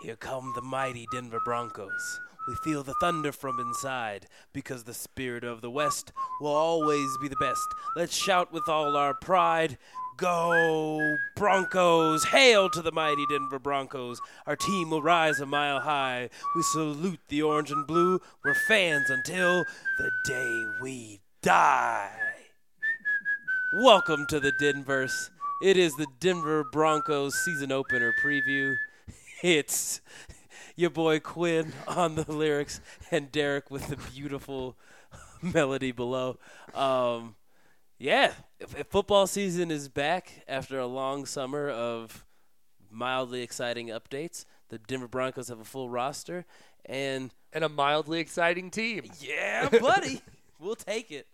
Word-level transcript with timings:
Here 0.00 0.14
come 0.14 0.52
the 0.54 0.62
mighty 0.62 1.08
Denver 1.10 1.40
Broncos. 1.44 2.20
We 2.46 2.54
feel 2.54 2.84
the 2.84 2.94
thunder 3.00 3.32
from 3.32 3.58
inside 3.58 4.26
because 4.52 4.84
the 4.84 4.94
spirit 4.94 5.42
of 5.42 5.60
the 5.60 5.72
West 5.72 6.12
will 6.40 6.52
always 6.52 7.18
be 7.20 7.26
the 7.26 7.34
best. 7.40 7.66
Let's 7.96 8.14
shout 8.14 8.52
with 8.52 8.68
all 8.68 8.96
our 8.96 9.12
pride. 9.12 9.76
Go 10.16 11.16
Broncos! 11.34 12.26
Hail 12.26 12.70
to 12.70 12.80
the 12.80 12.92
mighty 12.92 13.26
Denver 13.28 13.58
Broncos! 13.58 14.20
Our 14.46 14.54
team 14.54 14.90
will 14.90 15.02
rise 15.02 15.40
a 15.40 15.46
mile 15.46 15.80
high. 15.80 16.30
We 16.54 16.62
salute 16.62 17.20
the 17.28 17.42
orange 17.42 17.72
and 17.72 17.84
blue. 17.84 18.20
We're 18.44 18.54
fans 18.68 19.10
until 19.10 19.64
the 19.98 20.10
day 20.24 20.64
we 20.80 21.20
die. 21.42 22.12
Welcome 23.82 24.26
to 24.28 24.38
the 24.38 24.52
Denverse. 24.60 25.30
It 25.60 25.76
is 25.76 25.96
the 25.96 26.06
Denver 26.20 26.62
Broncos 26.62 27.34
season 27.44 27.72
opener 27.72 28.12
preview. 28.24 28.76
It's 29.42 30.00
your 30.74 30.90
boy 30.90 31.20
Quinn 31.20 31.72
on 31.86 32.16
the 32.16 32.30
lyrics 32.30 32.80
and 33.10 33.30
Derek 33.30 33.70
with 33.70 33.86
the 33.88 33.96
beautiful 34.12 34.76
melody 35.42 35.92
below. 35.92 36.38
Um, 36.74 37.36
yeah, 37.98 38.32
if, 38.58 38.76
if 38.76 38.88
football 38.88 39.28
season 39.28 39.70
is 39.70 39.88
back 39.88 40.42
after 40.48 40.78
a 40.78 40.86
long 40.86 41.24
summer 41.24 41.68
of 41.70 42.24
mildly 42.90 43.42
exciting 43.42 43.88
updates. 43.88 44.44
The 44.70 44.78
Denver 44.78 45.08
Broncos 45.08 45.48
have 45.48 45.60
a 45.60 45.64
full 45.64 45.88
roster, 45.88 46.44
and 46.84 47.32
and 47.52 47.64
a 47.64 47.68
mildly 47.68 48.20
exciting 48.20 48.70
team. 48.70 49.04
yeah, 49.20 49.68
buddy, 49.80 50.20
we'll 50.58 50.76
take 50.76 51.10
it. 51.10 51.26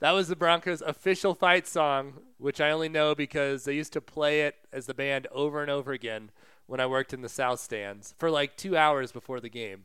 That 0.00 0.12
was 0.12 0.28
the 0.28 0.36
Broncos' 0.36 0.80
official 0.80 1.34
fight 1.34 1.68
song, 1.68 2.14
which 2.38 2.60
I 2.60 2.70
only 2.70 2.88
know 2.88 3.14
because 3.14 3.64
they 3.64 3.74
used 3.74 3.92
to 3.92 4.00
play 4.00 4.42
it 4.42 4.56
as 4.72 4.86
the 4.86 4.94
band 4.94 5.28
over 5.30 5.62
and 5.62 5.70
over 5.70 5.92
again 5.92 6.30
when 6.66 6.80
I 6.80 6.86
worked 6.86 7.12
in 7.12 7.22
the 7.22 7.28
South 7.28 7.60
Stands 7.60 8.14
for 8.18 8.30
like 8.30 8.56
two 8.56 8.76
hours 8.76 9.12
before 9.12 9.40
the 9.40 9.48
game. 9.48 9.84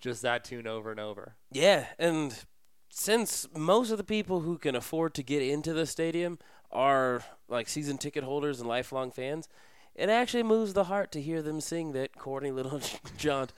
Just 0.00 0.22
that 0.22 0.44
tune 0.44 0.66
over 0.66 0.90
and 0.90 1.00
over. 1.00 1.34
Yeah, 1.52 1.86
and 1.98 2.44
since 2.88 3.46
most 3.56 3.90
of 3.90 3.98
the 3.98 4.04
people 4.04 4.40
who 4.40 4.56
can 4.56 4.74
afford 4.74 5.14
to 5.14 5.22
get 5.22 5.42
into 5.42 5.72
the 5.72 5.86
stadium 5.86 6.38
are 6.72 7.22
like 7.48 7.68
season 7.68 7.98
ticket 7.98 8.24
holders 8.24 8.60
and 8.60 8.68
lifelong 8.68 9.10
fans, 9.10 9.48
it 9.94 10.08
actually 10.08 10.42
moves 10.42 10.72
the 10.72 10.84
heart 10.84 11.12
to 11.12 11.20
hear 11.20 11.42
them 11.42 11.60
sing 11.60 11.92
that 11.92 12.16
corny 12.16 12.50
little 12.50 12.80
jaunt 13.18 13.52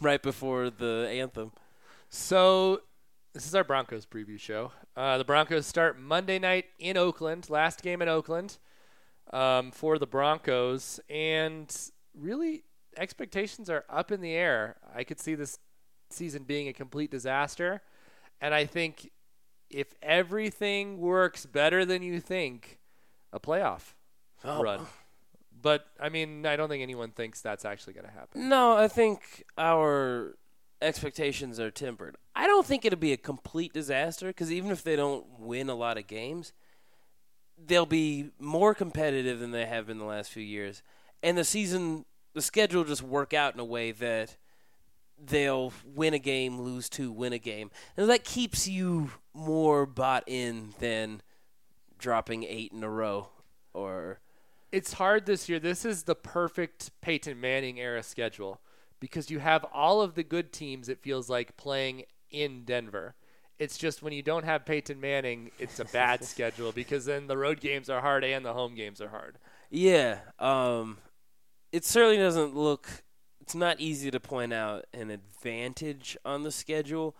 right 0.00 0.22
before 0.22 0.70
the 0.70 1.08
anthem. 1.10 1.52
So, 2.08 2.82
this 3.32 3.46
is 3.46 3.54
our 3.54 3.64
Broncos 3.64 4.06
preview 4.06 4.38
show. 4.38 4.72
Uh, 4.96 5.18
the 5.18 5.24
Broncos 5.24 5.66
start 5.66 5.98
Monday 5.98 6.38
night 6.38 6.66
in 6.78 6.96
Oakland, 6.96 7.50
last 7.50 7.82
game 7.82 8.00
in 8.00 8.08
Oakland 8.08 8.58
um, 9.32 9.70
for 9.70 9.98
the 9.98 10.06
Broncos. 10.06 11.00
And 11.10 11.74
really, 12.18 12.64
expectations 12.96 13.68
are 13.70 13.84
up 13.88 14.10
in 14.10 14.20
the 14.20 14.32
air. 14.32 14.76
I 14.94 15.04
could 15.04 15.20
see 15.20 15.34
this 15.34 15.58
season 16.10 16.44
being 16.44 16.68
a 16.68 16.72
complete 16.72 17.10
disaster. 17.10 17.82
And 18.40 18.54
I 18.54 18.64
think 18.66 19.10
if 19.70 19.88
everything 20.02 20.98
works 20.98 21.46
better 21.46 21.84
than 21.84 22.02
you 22.02 22.20
think, 22.20 22.78
a 23.32 23.40
playoff 23.40 23.94
Oh. 24.44 24.62
run. 24.62 24.86
But 25.60 25.86
I 25.98 26.08
mean, 26.10 26.46
I 26.46 26.56
don't 26.56 26.68
think 26.68 26.82
anyone 26.82 27.10
thinks 27.10 27.40
that's 27.40 27.64
actually 27.64 27.94
going 27.94 28.06
to 28.06 28.12
happen. 28.12 28.48
No, 28.48 28.76
I 28.76 28.88
think 28.88 29.44
our 29.58 30.36
expectations 30.80 31.58
are 31.58 31.70
tempered. 31.70 32.16
I 32.34 32.46
don't 32.46 32.66
think 32.66 32.84
it'll 32.84 32.98
be 32.98 33.12
a 33.14 33.16
complete 33.16 33.72
disaster 33.72 34.28
because 34.28 34.52
even 34.52 34.70
if 34.70 34.82
they 34.82 34.94
don't 34.96 35.26
win 35.40 35.68
a 35.70 35.74
lot 35.74 35.96
of 35.98 36.06
games, 36.06 36.52
they'll 37.58 37.86
be 37.86 38.30
more 38.38 38.74
competitive 38.74 39.40
than 39.40 39.50
they 39.50 39.64
have 39.66 39.86
been 39.86 39.98
the 39.98 40.04
last 40.04 40.30
few 40.30 40.42
years. 40.42 40.82
And 41.22 41.36
the 41.36 41.44
season, 41.44 42.04
the 42.34 42.42
schedule 42.42 42.84
just 42.84 43.02
work 43.02 43.34
out 43.34 43.54
in 43.54 43.60
a 43.60 43.64
way 43.64 43.92
that 43.92 44.36
they'll 45.18 45.72
win 45.84 46.14
a 46.14 46.18
game, 46.18 46.60
lose 46.60 46.88
two, 46.88 47.10
win 47.10 47.32
a 47.32 47.38
game. 47.38 47.70
And 47.96 48.08
that 48.10 48.24
keeps 48.24 48.68
you 48.68 49.10
more 49.32 49.86
bought 49.86 50.24
in 50.26 50.74
than 50.78 51.22
dropping 51.98 52.44
eight 52.44 52.72
in 52.72 52.82
a 52.82 52.90
row 52.90 53.28
or. 53.72 54.20
it's 54.72 54.94
hard 54.94 55.26
this 55.26 55.48
year. 55.48 55.58
This 55.58 55.84
is 55.84 56.02
the 56.02 56.14
perfect 56.14 56.90
Peyton 57.00 57.40
Manning 57.40 57.80
era 57.80 58.02
schedule 58.02 58.60
because 59.00 59.30
you 59.30 59.38
have 59.38 59.64
all 59.72 60.02
of 60.02 60.14
the 60.14 60.22
good 60.22 60.52
teams, 60.52 60.88
it 60.88 61.00
feels 61.00 61.28
like, 61.28 61.56
playing 61.56 62.04
in 62.30 62.64
Denver. 62.64 63.14
It's 63.58 63.78
just 63.78 64.02
when 64.02 64.12
you 64.12 64.22
don't 64.22 64.44
have 64.44 64.66
Peyton 64.66 65.00
Manning, 65.00 65.50
it's 65.58 65.80
a 65.80 65.84
bad 65.86 66.24
schedule 66.26 66.72
because 66.72 67.06
then 67.06 67.26
the 67.26 67.36
road 67.36 67.60
games 67.60 67.88
are 67.88 68.00
hard 68.00 68.24
and 68.24 68.44
the 68.44 68.52
home 68.52 68.74
games 68.74 69.00
are 69.00 69.08
hard. 69.08 69.38
Yeah, 69.70 70.18
um, 70.38 70.98
it 71.72 71.84
certainly 71.84 72.18
doesn't 72.18 72.54
look. 72.54 73.04
It's 73.40 73.54
not 73.54 73.80
easy 73.80 74.10
to 74.10 74.20
point 74.20 74.52
out 74.52 74.86
an 74.92 75.10
advantage 75.10 76.16
on 76.24 76.42
the 76.42 76.50
schedule, 76.50 77.16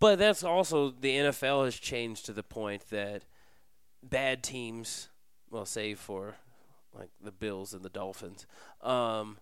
but 0.00 0.18
that's 0.18 0.44
also 0.44 0.90
the 0.90 1.16
NFL 1.16 1.64
has 1.64 1.76
changed 1.76 2.26
to 2.26 2.32
the 2.32 2.42
point 2.42 2.90
that 2.90 3.24
bad 4.02 4.42
teams, 4.42 5.08
well, 5.50 5.64
save 5.64 5.98
for 5.98 6.36
like 6.94 7.10
the 7.22 7.32
Bills 7.32 7.72
and 7.72 7.82
the 7.82 7.88
Dolphins, 7.88 8.46
um, 8.82 9.38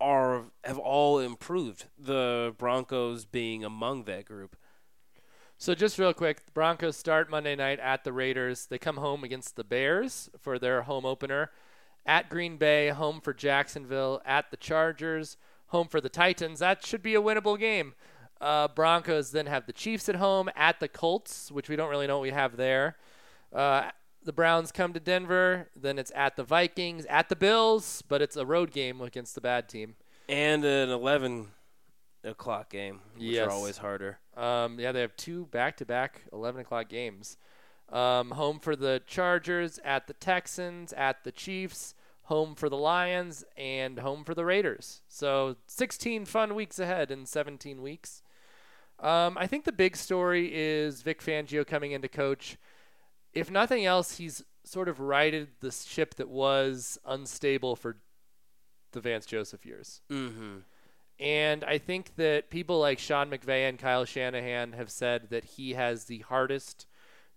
are 0.00 0.44
have 0.64 0.78
all 0.78 1.18
improved. 1.18 1.86
The 1.98 2.54
Broncos 2.56 3.24
being 3.24 3.64
among 3.64 4.04
that 4.04 4.26
group. 4.26 4.56
So 5.58 5.74
just 5.74 5.98
real 5.98 6.12
quick, 6.12 6.44
the 6.44 6.52
Broncos 6.52 6.96
start 6.96 7.30
Monday 7.30 7.56
night 7.56 7.80
at 7.80 8.04
the 8.04 8.12
Raiders. 8.12 8.66
They 8.66 8.78
come 8.78 8.98
home 8.98 9.24
against 9.24 9.56
the 9.56 9.64
Bears 9.64 10.28
for 10.38 10.58
their 10.58 10.82
home 10.82 11.06
opener. 11.06 11.50
At 12.06 12.28
Green 12.30 12.56
Bay, 12.56 12.88
home 12.90 13.20
for 13.20 13.34
Jacksonville. 13.34 14.22
At 14.24 14.50
the 14.50 14.56
Chargers, 14.56 15.36
home 15.68 15.88
for 15.88 16.00
the 16.00 16.08
Titans. 16.08 16.60
That 16.60 16.86
should 16.86 17.02
be 17.02 17.14
a 17.14 17.20
winnable 17.20 17.58
game. 17.58 17.94
Uh, 18.40 18.68
Broncos 18.68 19.32
then 19.32 19.46
have 19.46 19.66
the 19.66 19.72
Chiefs 19.72 20.08
at 20.08 20.16
home. 20.16 20.48
At 20.54 20.78
the 20.80 20.88
Colts, 20.88 21.50
which 21.50 21.68
we 21.68 21.76
don't 21.76 21.90
really 21.90 22.06
know 22.06 22.18
what 22.18 22.22
we 22.22 22.30
have 22.30 22.56
there. 22.56 22.96
Uh, 23.52 23.90
the 24.22 24.32
Browns 24.32 24.70
come 24.72 24.92
to 24.92 25.00
Denver. 25.00 25.68
Then 25.74 25.98
it's 25.98 26.12
at 26.14 26.36
the 26.36 26.44
Vikings. 26.44 27.06
At 27.06 27.28
the 27.28 27.36
Bills, 27.36 28.02
but 28.08 28.22
it's 28.22 28.36
a 28.36 28.46
road 28.46 28.70
game 28.70 29.00
against 29.00 29.34
the 29.34 29.40
bad 29.40 29.68
team. 29.68 29.96
And 30.28 30.64
an 30.64 30.90
eleven 30.90 31.48
o'clock 32.24 32.70
game, 32.70 33.00
which 33.14 33.22
Yes. 33.24 33.46
are 33.46 33.50
always 33.50 33.78
harder. 33.78 34.18
Um, 34.36 34.78
yeah, 34.80 34.92
they 34.92 35.00
have 35.00 35.16
two 35.16 35.46
back-to-back 35.46 36.22
11 36.32 36.60
o'clock 36.60 36.88
games. 36.88 37.38
Um, 37.90 38.32
home 38.32 38.58
for 38.58 38.74
the 38.74 39.00
Chargers, 39.06 39.78
at 39.84 40.08
the 40.08 40.14
Texans, 40.14 40.92
at 40.94 41.22
the 41.22 41.30
Chiefs, 41.30 41.94
home 42.22 42.56
for 42.56 42.68
the 42.68 42.76
Lions, 42.76 43.44
and 43.56 44.00
home 44.00 44.24
for 44.24 44.34
the 44.34 44.44
Raiders. 44.44 45.02
So 45.08 45.56
16 45.68 46.24
fun 46.24 46.54
weeks 46.56 46.78
ahead 46.80 47.10
in 47.10 47.26
17 47.26 47.80
weeks. 47.80 48.22
Um, 48.98 49.36
I 49.38 49.46
think 49.46 49.64
the 49.64 49.72
big 49.72 49.96
story 49.96 50.50
is 50.52 51.02
Vic 51.02 51.22
Fangio 51.22 51.66
coming 51.66 51.92
into 51.92 52.08
coach. 52.08 52.56
If 53.32 53.50
nothing 53.50 53.84
else, 53.84 54.16
he's 54.16 54.42
sort 54.64 54.88
of 54.88 54.98
righted 54.98 55.48
the 55.60 55.70
ship 55.70 56.14
that 56.16 56.28
was 56.28 56.98
unstable 57.04 57.76
for 57.76 57.98
the 58.92 59.00
Vance 59.00 59.26
Joseph 59.26 59.64
years. 59.64 60.00
Mm-hmm. 60.10 60.58
And 61.18 61.64
I 61.64 61.78
think 61.78 62.16
that 62.16 62.50
people 62.50 62.80
like 62.80 62.98
Sean 62.98 63.30
McVay 63.30 63.68
and 63.68 63.78
Kyle 63.78 64.04
Shanahan 64.04 64.72
have 64.72 64.90
said 64.90 65.30
that 65.30 65.44
he 65.44 65.74
has 65.74 66.04
the 66.04 66.20
hardest 66.20 66.86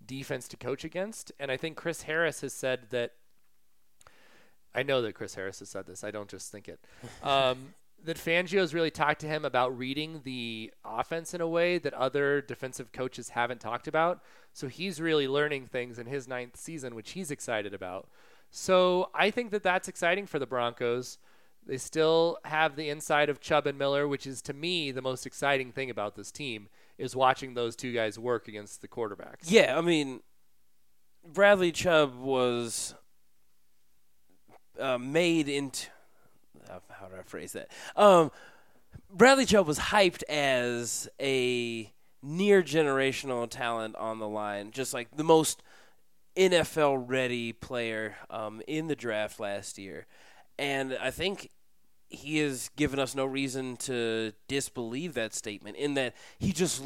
defense 0.05 0.47
to 0.49 0.57
coach 0.57 0.83
against. 0.83 1.31
And 1.39 1.51
I 1.51 1.57
think 1.57 1.77
Chris 1.77 2.03
Harris 2.03 2.41
has 2.41 2.53
said 2.53 2.87
that. 2.91 3.13
I 4.73 4.83
know 4.83 5.01
that 5.01 5.13
Chris 5.13 5.33
Harris 5.33 5.59
has 5.59 5.69
said 5.69 5.87
this. 5.87 6.03
I 6.03 6.11
don't 6.11 6.29
just 6.29 6.51
think 6.51 6.67
it. 6.67 6.79
Um, 7.23 7.73
that 8.05 8.17
Fangio's 8.17 8.73
really 8.73 8.91
talked 8.91 9.19
to 9.21 9.27
him 9.27 9.43
about 9.43 9.77
reading 9.77 10.21
the 10.23 10.71
offense 10.85 11.33
in 11.33 11.41
a 11.41 11.47
way 11.47 11.77
that 11.79 11.93
other 11.93 12.39
defensive 12.39 12.93
coaches 12.93 13.29
haven't 13.29 13.59
talked 13.59 13.87
about. 13.87 14.21
So 14.53 14.67
he's 14.67 15.01
really 15.01 15.27
learning 15.27 15.67
things 15.67 15.99
in 15.99 16.07
his 16.07 16.27
ninth 16.27 16.55
season, 16.55 16.95
which 16.95 17.11
he's 17.11 17.29
excited 17.29 17.73
about. 17.73 18.07
So 18.51 19.09
I 19.13 19.31
think 19.31 19.51
that 19.51 19.63
that's 19.63 19.87
exciting 19.87 20.25
for 20.25 20.39
the 20.39 20.45
Broncos. 20.45 21.17
They 21.65 21.77
still 21.77 22.37
have 22.45 22.75
the 22.75 22.89
inside 22.89 23.29
of 23.29 23.39
Chubb 23.39 23.67
and 23.67 23.77
Miller, 23.77 24.07
which 24.07 24.25
is 24.25 24.41
to 24.43 24.53
me 24.53 24.91
the 24.91 25.01
most 25.01 25.25
exciting 25.25 25.71
thing 25.71 25.89
about 25.89 26.15
this 26.15 26.31
team 26.31 26.69
is 26.97 27.15
watching 27.15 27.53
those 27.53 27.75
two 27.75 27.93
guys 27.93 28.17
work 28.19 28.47
against 28.47 28.81
the 28.81 28.87
quarterbacks. 28.87 29.43
Yeah, 29.43 29.77
I 29.77 29.81
mean, 29.81 30.21
Bradley 31.25 31.71
Chubb 31.71 32.15
was 32.15 32.95
uh, 34.79 34.97
made 34.97 35.47
into. 35.47 35.87
How, 36.67 36.81
how 36.89 37.07
do 37.07 37.15
I 37.15 37.23
phrase 37.23 37.53
that? 37.53 37.69
Um, 37.95 38.31
Bradley 39.11 39.45
Chubb 39.45 39.67
was 39.67 39.79
hyped 39.79 40.23
as 40.29 41.07
a 41.19 41.91
near 42.21 42.61
generational 42.61 43.49
talent 43.49 43.95
on 43.95 44.19
the 44.19 44.27
line, 44.27 44.71
just 44.71 44.93
like 44.93 45.15
the 45.15 45.23
most 45.23 45.63
NFL 46.35 47.05
ready 47.07 47.53
player 47.53 48.15
um, 48.29 48.61
in 48.67 48.87
the 48.87 48.95
draft 48.95 49.39
last 49.39 49.77
year. 49.77 50.05
And 50.59 50.97
I 51.01 51.09
think 51.09 51.49
he 52.09 52.37
has 52.39 52.69
given 52.75 52.99
us 52.99 53.15
no 53.15 53.25
reason 53.25 53.77
to 53.77 54.33
disbelieve 54.47 55.13
that 55.13 55.33
statement 55.33 55.77
in 55.77 55.93
that 55.93 56.15
he 56.37 56.51
just 56.51 56.83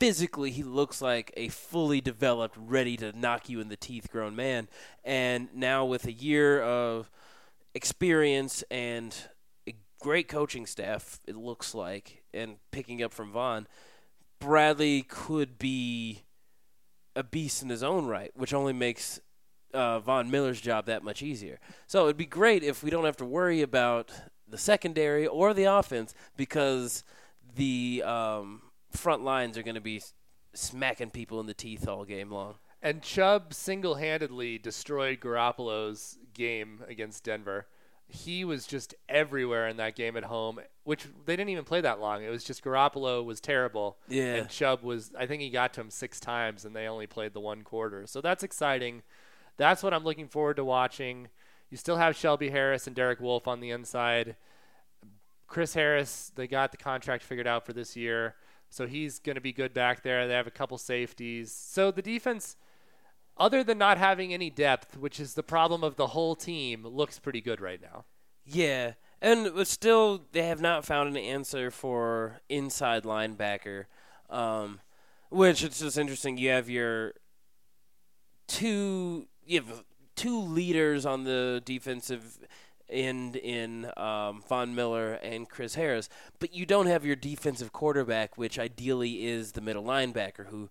physically 0.00 0.50
he 0.50 0.62
looks 0.62 1.00
like 1.02 1.32
a 1.36 1.48
fully 1.48 2.00
developed 2.00 2.56
ready 2.58 2.96
to 2.96 3.12
knock 3.18 3.48
you 3.48 3.60
in 3.60 3.68
the 3.68 3.76
teeth 3.76 4.08
grown 4.10 4.34
man 4.34 4.68
and 5.04 5.48
now 5.54 5.84
with 5.84 6.06
a 6.06 6.12
year 6.12 6.62
of 6.62 7.10
experience 7.74 8.64
and 8.70 9.14
a 9.68 9.74
great 10.00 10.28
coaching 10.28 10.66
staff. 10.66 11.20
It 11.26 11.36
looks 11.36 11.74
like, 11.74 12.24
and 12.34 12.56
picking 12.72 13.02
up 13.02 13.12
from 13.12 13.32
Von, 13.32 13.66
Bradley 14.40 15.02
could 15.02 15.58
be 15.58 16.22
a 17.14 17.22
beast 17.22 17.62
in 17.62 17.68
his 17.68 17.82
own 17.82 18.06
right, 18.06 18.30
which 18.34 18.54
only 18.54 18.72
makes 18.72 19.20
uh, 19.74 20.00
Von 20.00 20.30
Miller's 20.30 20.60
job 20.60 20.86
that 20.86 21.02
much 21.02 21.22
easier. 21.22 21.58
So 21.86 22.04
it'd 22.04 22.16
be 22.16 22.26
great 22.26 22.62
if 22.62 22.82
we 22.82 22.90
don't 22.90 23.04
have 23.04 23.16
to 23.18 23.24
worry 23.24 23.62
about 23.62 24.10
the 24.48 24.58
secondary 24.58 25.26
or 25.26 25.52
the 25.52 25.64
offense 25.64 26.14
because 26.36 27.04
the 27.56 28.02
um, 28.04 28.62
front 28.90 29.24
lines 29.24 29.58
are 29.58 29.62
going 29.62 29.74
to 29.74 29.80
be 29.80 30.02
smacking 30.54 31.10
people 31.10 31.40
in 31.40 31.46
the 31.46 31.54
teeth 31.54 31.86
all 31.86 32.04
game 32.04 32.30
long. 32.30 32.54
And 32.80 33.02
Chubb 33.02 33.52
single-handedly 33.52 34.58
destroyed 34.58 35.20
Garoppolo's 35.20 36.16
game 36.32 36.84
against 36.88 37.24
Denver. 37.24 37.66
He 38.06 38.44
was 38.44 38.66
just 38.66 38.94
everywhere 39.08 39.68
in 39.68 39.76
that 39.76 39.96
game 39.96 40.16
at 40.16 40.24
home, 40.24 40.60
which 40.84 41.06
they 41.26 41.34
didn't 41.34 41.50
even 41.50 41.64
play 41.64 41.82
that 41.82 42.00
long. 42.00 42.22
It 42.22 42.30
was 42.30 42.44
just 42.44 42.64
Garoppolo 42.64 43.22
was 43.24 43.40
terrible. 43.40 43.98
Yeah. 44.08 44.36
And 44.36 44.48
Chubb 44.48 44.82
was, 44.82 45.12
I 45.18 45.26
think 45.26 45.42
he 45.42 45.50
got 45.50 45.74
to 45.74 45.82
him 45.82 45.90
six 45.90 46.18
times, 46.18 46.64
and 46.64 46.74
they 46.74 46.86
only 46.86 47.06
played 47.06 47.34
the 47.34 47.40
one 47.40 47.62
quarter. 47.62 48.06
So 48.06 48.20
that's 48.20 48.42
exciting. 48.42 49.02
That's 49.58 49.82
what 49.82 49.92
I'm 49.92 50.04
looking 50.04 50.28
forward 50.28 50.56
to 50.56 50.64
watching. 50.64 51.28
You 51.68 51.76
still 51.76 51.96
have 51.96 52.16
Shelby 52.16 52.48
Harris 52.48 52.86
and 52.86 52.96
Derek 52.96 53.20
Wolfe 53.20 53.46
on 53.46 53.60
the 53.60 53.70
inside. 53.70 54.36
Chris 55.46 55.74
Harris, 55.74 56.32
they 56.34 56.46
got 56.46 56.70
the 56.70 56.78
contract 56.78 57.22
figured 57.22 57.46
out 57.46 57.66
for 57.66 57.72
this 57.72 57.96
year, 57.96 58.36
so 58.70 58.86
he's 58.86 59.18
going 59.18 59.34
to 59.34 59.40
be 59.40 59.52
good 59.52 59.74
back 59.74 60.02
there. 60.02 60.26
They 60.26 60.34
have 60.34 60.46
a 60.46 60.50
couple 60.50 60.78
safeties. 60.78 61.52
So 61.52 61.90
the 61.90 62.02
defense, 62.02 62.56
other 63.36 63.64
than 63.64 63.78
not 63.78 63.98
having 63.98 64.32
any 64.32 64.50
depth, 64.50 64.96
which 64.96 65.18
is 65.18 65.34
the 65.34 65.42
problem 65.42 65.82
of 65.82 65.96
the 65.96 66.08
whole 66.08 66.36
team, 66.36 66.86
looks 66.86 67.18
pretty 67.18 67.40
good 67.40 67.60
right 67.60 67.80
now. 67.80 68.04
Yeah, 68.44 68.92
and 69.20 69.66
still, 69.66 70.26
they 70.32 70.46
have 70.46 70.60
not 70.60 70.84
found 70.84 71.08
an 71.08 71.16
answer 71.16 71.70
for 71.70 72.40
inside 72.48 73.02
linebacker, 73.04 73.86
um, 74.30 74.80
which 75.30 75.64
it's 75.64 75.80
just 75.80 75.98
interesting. 75.98 76.38
You 76.38 76.50
have 76.50 76.70
your 76.70 77.14
two, 78.46 79.26
you 79.48 79.60
have 79.60 79.84
two 80.14 80.40
leaders 80.40 81.06
on 81.06 81.24
the 81.24 81.62
defensive 81.64 82.38
end 82.88 83.36
in 83.36 83.90
um, 83.96 84.42
Von 84.48 84.74
Miller 84.74 85.14
and 85.14 85.48
Chris 85.48 85.74
Harris, 85.74 86.08
but 86.38 86.54
you 86.54 86.66
don't 86.66 86.86
have 86.86 87.04
your 87.04 87.16
defensive 87.16 87.72
quarterback, 87.72 88.36
which 88.36 88.58
ideally 88.58 89.26
is 89.26 89.52
the 89.52 89.60
middle 89.60 89.84
linebacker 89.84 90.46
who 90.46 90.68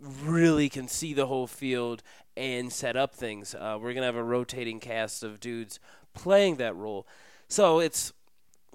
really 0.00 0.68
can 0.68 0.86
see 0.86 1.12
the 1.12 1.26
whole 1.26 1.46
field 1.46 2.02
and 2.36 2.72
set 2.72 2.96
up 2.96 3.14
things. 3.14 3.54
Uh, 3.54 3.78
we're 3.80 3.94
gonna 3.94 4.06
have 4.06 4.16
a 4.16 4.22
rotating 4.22 4.80
cast 4.80 5.22
of 5.22 5.40
dudes 5.40 5.80
playing 6.14 6.56
that 6.56 6.76
role, 6.76 7.06
so 7.48 7.80
it's 7.80 8.12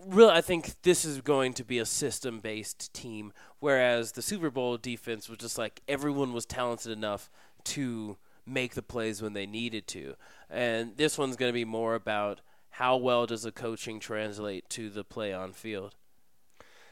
really 0.06 0.32
I 0.32 0.42
think 0.42 0.82
this 0.84 1.06
is 1.06 1.22
going 1.22 1.54
to 1.54 1.64
be 1.64 1.80
a 1.80 1.86
system-based 1.86 2.94
team, 2.94 3.32
whereas 3.60 4.14
the 4.14 4.22
Super 4.22 4.50
Bowl 4.50 4.78
defense 4.78 5.30
was 5.30 5.40
just 5.40 5.58
like 5.58 5.82
everyone 5.88 6.34
was 6.34 6.46
talented 6.46 6.92
enough 6.92 7.30
to 7.66 8.18
make 8.46 8.74
the 8.74 8.82
plays 8.82 9.22
when 9.22 9.34
they 9.34 9.46
needed 9.46 9.88
to, 9.88 10.16
and 10.50 10.98
this 10.98 11.18
one's 11.18 11.36
going 11.36 11.50
to 11.50 11.54
be 11.54 11.66
more 11.66 11.96
about 11.96 12.42
how 12.72 12.98
well 12.98 13.26
does 13.26 13.44
the 13.44 13.52
coaching 13.52 14.00
translate 14.00 14.68
to 14.70 14.90
the 14.90 15.04
play 15.04 15.32
on 15.32 15.54
field. 15.54 15.96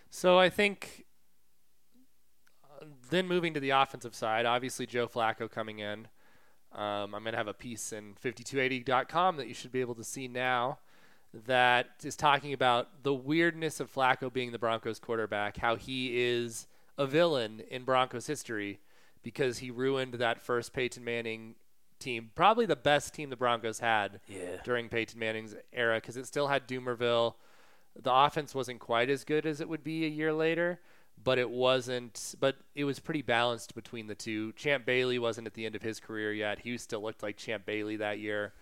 So 0.10 0.38
I 0.38 0.50
think 0.50 1.06
uh, 2.64 2.86
then 3.10 3.28
moving 3.28 3.54
to 3.56 3.60
the 3.60 3.72
offensive 3.72 4.14
side, 4.14 4.46
obviously 4.46 4.86
Joe 4.86 5.08
Flacco 5.08 5.50
coming 5.50 5.80
in. 5.80 6.08
Um, 6.74 7.16
I'm 7.16 7.24
going 7.24 7.34
to 7.34 7.38
have 7.38 7.48
a 7.48 7.54
piece 7.54 7.92
in 7.92 8.14
5280.com 8.24 9.38
that 9.38 9.48
you 9.48 9.54
should 9.54 9.72
be 9.72 9.82
able 9.82 9.96
to 9.96 10.04
see 10.04 10.28
now 10.28 10.80
that 11.34 11.88
is 12.04 12.16
talking 12.16 12.54
about 12.54 13.04
the 13.04 13.14
weirdness 13.14 13.80
of 13.80 13.94
Flacco 13.94 14.32
being 14.32 14.52
the 14.52 14.60
Broncos 14.60 15.00
quarterback, 15.00 15.58
how 15.58 15.76
he 15.76 16.22
is 16.22 16.68
a 16.98 17.08
villain 17.08 17.62
in 17.70 17.84
Broncos 17.84 18.28
history 18.28 18.80
because 19.24 19.60
he 19.60 19.72
ruined 19.72 20.16
that 20.16 20.42
first 20.42 20.74
Peyton 20.74 21.04
Manning 21.04 21.56
team, 22.00 22.32
probably 22.36 22.66
the 22.66 22.76
best 22.76 23.14
team 23.14 23.30
the 23.30 23.36
Broncos 23.36 23.80
had 23.80 24.20
Yeah. 24.28 24.62
during 24.64 24.90
Peyton 24.90 25.20
Manning's 25.20 25.56
era 25.72 25.98
because 25.98 26.18
it 26.18 26.26
still 26.26 26.48
had 26.48 26.68
Dumervil. 26.68 27.36
The 27.96 28.12
offense 28.14 28.56
wasn't 28.56 28.80
quite 28.80 29.10
as 29.10 29.24
good 29.24 29.46
as 29.46 29.62
it 29.62 29.70
would 29.70 29.84
be 29.84 30.06
a 30.06 30.10
year 30.10 30.32
later, 30.34 30.80
but 31.24 31.38
it 31.38 31.50
wasn't. 31.50 32.36
But 32.40 32.56
it 32.74 32.86
was 32.86 33.00
pretty 33.00 33.22
balanced 33.22 33.76
between 33.76 34.08
the 34.08 34.16
two. 34.16 34.54
Champ 34.54 34.86
Bailey 34.86 35.20
wasn't 35.20 35.46
at 35.48 35.54
the 35.54 35.66
end 35.66 35.76
of 35.76 35.82
his 35.84 36.00
career 36.00 36.34
yet. 36.34 36.60
He 36.60 36.78
still 36.78 37.02
looked 37.02 37.22
like 37.22 37.38
Champ 37.38 37.66
Bailey 37.66 37.98
that 37.98 38.18
year. 38.20 38.54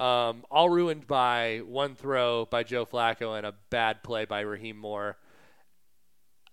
Um, 0.00 0.44
all 0.50 0.70
ruined 0.70 1.08
by 1.08 1.58
one 1.66 1.96
throw 1.96 2.44
by 2.46 2.62
Joe 2.62 2.86
Flacco 2.86 3.36
and 3.36 3.44
a 3.44 3.54
bad 3.68 4.04
play 4.04 4.24
by 4.26 4.40
Rahim 4.40 4.76
Moore. 4.78 5.18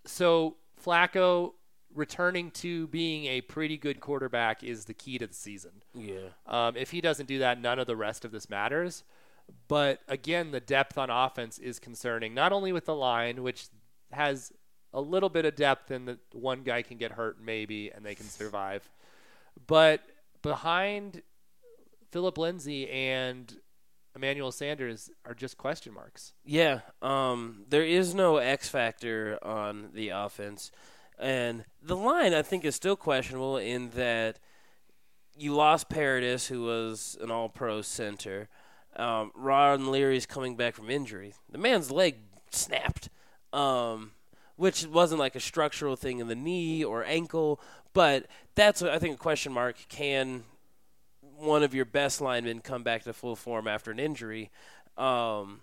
So 0.06 0.58
Flacco 0.84 1.54
returning 1.96 2.52
to 2.52 2.88
being 2.88 3.26
a 3.26 3.42
pretty 3.42 3.78
good 3.78 4.00
quarterback 4.00 4.64
is 4.64 4.86
the 4.86 4.94
key 4.94 5.18
to 5.18 5.28
the 5.28 5.34
season. 5.34 5.72
Yeah. 5.94 6.30
Um, 6.46 6.76
if 6.76 6.92
he 6.92 7.02
doesn't 7.02 7.26
do 7.28 7.40
that, 7.40 7.60
none 7.60 7.80
of 7.80 7.88
the 7.88 7.96
rest 7.96 8.26
of 8.26 8.32
this 8.32 8.50
matters. 8.50 9.04
But 9.68 10.02
again, 10.08 10.52
the 10.52 10.60
depth 10.60 10.98
on 10.98 11.10
offense 11.10 11.58
is 11.58 11.80
concerning, 11.80 12.34
not 12.34 12.52
only 12.52 12.72
with 12.72 12.86
the 12.86 12.96
line, 12.96 13.44
which 13.44 13.68
has 14.12 14.52
a 14.94 15.02
little 15.02 15.30
bit 15.30 15.46
of 15.46 15.56
depth 15.56 15.92
in 15.92 16.06
that 16.06 16.20
one 16.32 16.64
guy 16.64 16.82
can 16.82 16.98
get 16.98 17.12
hurt 17.12 17.38
maybe 17.42 17.92
and 17.92 18.06
they 18.06 18.16
can 18.16 18.26
survive, 18.26 18.90
but 19.68 20.02
behind 20.42 21.22
Phillip 22.12 22.38
Lindsay 22.38 22.90
and 22.90 23.54
Emmanuel 24.16 24.52
Sanders 24.52 25.10
are 25.26 25.34
just 25.34 25.58
question 25.58 25.94
marks. 25.94 26.34
Yeah, 26.46 26.80
um, 27.02 27.66
there 27.70 27.84
is 27.84 28.16
no 28.16 28.38
X 28.38 28.70
factor 28.70 29.38
on 29.44 29.90
the 29.94 30.10
offense, 30.10 30.72
and 31.20 31.66
the 31.82 31.96
line 31.96 32.34
I 32.34 32.42
think 32.42 32.66
is 32.66 32.76
still 32.76 32.96
questionable 32.96 33.58
in 33.58 33.90
that 33.92 34.40
you 35.38 35.54
lost 35.54 35.90
Paradis, 35.90 36.48
who 36.48 36.64
was 36.64 37.18
an 37.22 37.32
All-Pro 37.32 37.82
center. 37.82 38.48
Um, 38.96 39.32
Ron 39.36 39.92
Leary's 39.92 40.26
coming 40.26 40.56
back 40.56 40.74
from 40.74 40.90
injury. 40.90 41.34
The 41.52 41.58
man's 41.58 41.92
leg 41.92 42.16
snapped, 42.52 43.10
um, 43.52 44.12
which 44.56 44.86
wasn't 44.86 45.20
like 45.20 45.36
a 45.36 45.42
structural 45.42 45.96
thing 45.96 46.20
in 46.20 46.28
the 46.28 46.36
knee 46.36 46.84
or 46.84 47.04
ankle, 47.04 47.60
but 47.94 48.28
that's 48.56 48.82
I 48.82 49.00
think 49.00 49.16
a 49.16 49.18
question 49.18 49.52
mark. 49.52 49.76
Can 49.90 50.44
one 51.38 51.64
of 51.64 51.74
your 51.74 51.86
best 51.86 52.22
linemen 52.22 52.62
come 52.62 52.84
back 52.84 53.04
to 53.04 53.14
full 53.14 53.36
form 53.36 53.68
after 53.68 53.92
an 53.92 54.00
injury? 54.00 54.50
Um, 54.98 55.62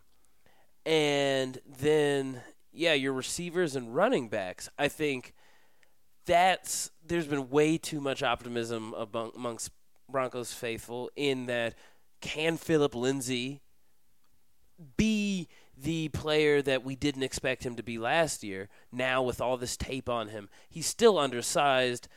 and 0.85 1.59
then 1.67 2.43
yeah, 2.73 2.95
your 2.95 3.13
receivers 3.13 3.77
and 3.77 3.95
running 3.95 4.29
backs. 4.29 4.69
I 4.79 4.89
think 4.89 5.35
that's 6.27 6.91
there's 7.05 7.27
been 7.27 7.51
way 7.51 7.79
too 7.79 8.01
much 8.01 8.23
optimism 8.23 8.95
among, 8.95 9.33
amongst 9.35 9.71
Broncos 10.09 10.53
faithful 10.53 11.11
in 11.17 11.47
that 11.47 11.75
can 12.21 12.57
Phillip 12.57 12.95
Lindsay 12.95 13.61
be 14.97 15.49
the 15.77 16.09
player 16.09 16.63
that 16.63 16.85
we 16.85 16.95
didn't 16.95 17.23
expect 17.23 17.65
him 17.65 17.77
to 17.77 17.83
be 17.83 17.99
last 17.99 18.43
year? 18.43 18.69
Now 18.91 19.23
with 19.23 19.41
all 19.41 19.57
this 19.57 19.77
tape 19.77 20.09
on 20.09 20.29
him, 20.29 20.49
he's 20.69 20.87
still 20.87 21.19
undersized. 21.19 22.09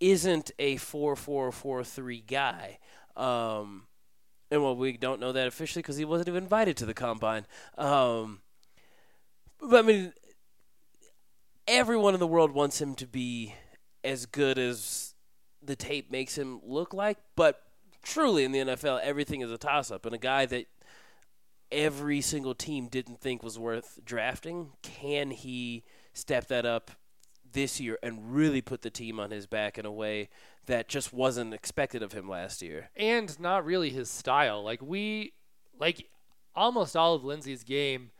Isn't 0.00 0.50
a 0.58 0.76
four 0.76 1.16
four 1.16 1.50
four 1.52 1.84
three 1.84 2.20
guy. 2.20 2.78
Um, 3.16 3.86
and 4.50 4.62
well, 4.62 4.76
we 4.76 4.96
don't 4.96 5.20
know 5.20 5.32
that 5.32 5.46
officially 5.46 5.82
because 5.82 5.96
he 5.96 6.04
wasn't 6.04 6.28
even 6.28 6.42
invited 6.42 6.76
to 6.78 6.86
the 6.86 6.94
combine. 6.94 7.46
Um, 7.78 8.40
but 9.60 9.84
I 9.84 9.86
mean, 9.86 10.12
everyone 11.66 12.14
in 12.14 12.20
the 12.20 12.26
world 12.26 12.52
wants 12.52 12.80
him 12.80 12.94
to 12.96 13.06
be 13.06 13.54
as 14.02 14.26
good 14.26 14.58
as 14.58 15.14
the 15.62 15.76
tape 15.76 16.10
makes 16.10 16.36
him 16.36 16.60
look 16.64 16.92
like. 16.92 17.18
But 17.36 17.62
truly, 18.02 18.44
in 18.44 18.52
the 18.52 18.58
NFL, 18.60 19.00
everything 19.02 19.40
is 19.40 19.50
a 19.50 19.58
toss 19.58 19.90
up. 19.90 20.04
And 20.06 20.14
a 20.14 20.18
guy 20.18 20.46
that 20.46 20.66
every 21.72 22.20
single 22.20 22.54
team 22.54 22.88
didn't 22.88 23.20
think 23.20 23.42
was 23.42 23.58
worth 23.58 24.00
drafting, 24.04 24.72
can 24.82 25.30
he 25.30 25.84
step 26.12 26.48
that 26.48 26.66
up 26.66 26.92
this 27.50 27.80
year 27.80 27.98
and 28.02 28.34
really 28.34 28.60
put 28.60 28.82
the 28.82 28.90
team 28.90 29.18
on 29.18 29.30
his 29.30 29.46
back 29.46 29.78
in 29.78 29.86
a 29.86 29.92
way 29.92 30.28
that 30.66 30.88
just 30.88 31.12
wasn't 31.12 31.54
expected 31.54 32.02
of 32.02 32.12
him 32.12 32.28
last 32.28 32.62
year? 32.62 32.90
and 32.96 33.38
not 33.40 33.64
really 33.64 33.90
his 33.90 34.10
style. 34.10 34.62
Like 34.62 34.82
we, 34.82 35.32
like 35.78 36.08
almost 36.54 36.96
all 36.96 37.14
of 37.14 37.24
Lindsay's 37.24 37.64
game 37.64 38.10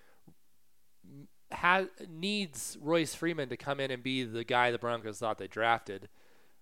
has 1.55 1.89
needs 2.09 2.77
Royce 2.81 3.15
Freeman 3.15 3.49
to 3.49 3.57
come 3.57 3.81
in 3.81 3.91
and 3.91 4.03
be 4.03 4.25
the 4.25 4.45
guy 4.45 4.71
the 4.71 4.79
Broncos 4.79 5.19
thought 5.19 5.39
they 5.39 5.47
drafted, 5.49 6.09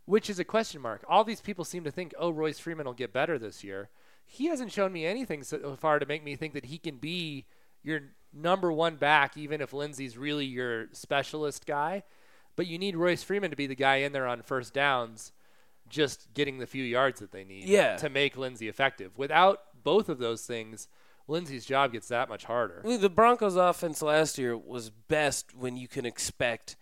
which 0.04 0.28
is 0.30 0.38
a 0.38 0.44
question 0.44 0.80
mark. 0.80 1.04
All 1.08 1.24
these 1.24 1.40
people 1.40 1.64
seem 1.64 1.84
to 1.84 1.90
think, 1.90 2.14
oh, 2.18 2.30
Royce 2.30 2.58
Freeman 2.58 2.86
will 2.86 2.92
get 2.92 3.12
better 3.12 3.38
this 3.38 3.62
year. 3.64 3.88
He 4.24 4.46
hasn't 4.46 4.72
shown 4.72 4.92
me 4.92 5.04
anything 5.04 5.42
so 5.42 5.76
far 5.76 5.98
to 5.98 6.06
make 6.06 6.24
me 6.24 6.36
think 6.36 6.54
that 6.54 6.66
he 6.66 6.78
can 6.78 6.96
be 6.96 7.46
your 7.82 8.00
number 8.32 8.72
one 8.72 8.96
back, 8.96 9.36
even 9.36 9.60
if 9.60 9.72
Lindsay's 9.72 10.16
really 10.16 10.46
your 10.46 10.86
specialist 10.92 11.66
guy. 11.66 12.02
But 12.56 12.66
you 12.66 12.78
need 12.78 12.96
Royce 12.96 13.22
Freeman 13.22 13.50
to 13.50 13.56
be 13.56 13.66
the 13.66 13.74
guy 13.74 13.96
in 13.96 14.12
there 14.12 14.26
on 14.26 14.42
first 14.42 14.72
downs, 14.74 15.32
just 15.88 16.32
getting 16.34 16.58
the 16.58 16.66
few 16.66 16.84
yards 16.84 17.20
that 17.20 17.32
they 17.32 17.44
need 17.44 17.64
Yeah. 17.64 17.96
to 17.96 18.08
make 18.08 18.36
Lindsay 18.36 18.68
effective. 18.68 19.18
Without 19.18 19.82
both 19.82 20.08
of 20.08 20.18
those 20.18 20.46
things, 20.46 20.88
Lindsay's 21.32 21.64
job 21.64 21.92
gets 21.92 22.08
that 22.08 22.28
much 22.28 22.44
harder. 22.44 22.82
The 22.84 23.10
Broncos' 23.10 23.56
offense 23.56 24.02
last 24.02 24.38
year 24.38 24.56
was 24.56 24.90
best 24.90 25.54
when 25.56 25.76
you 25.76 25.88
can 25.88 26.06
expect 26.06 26.76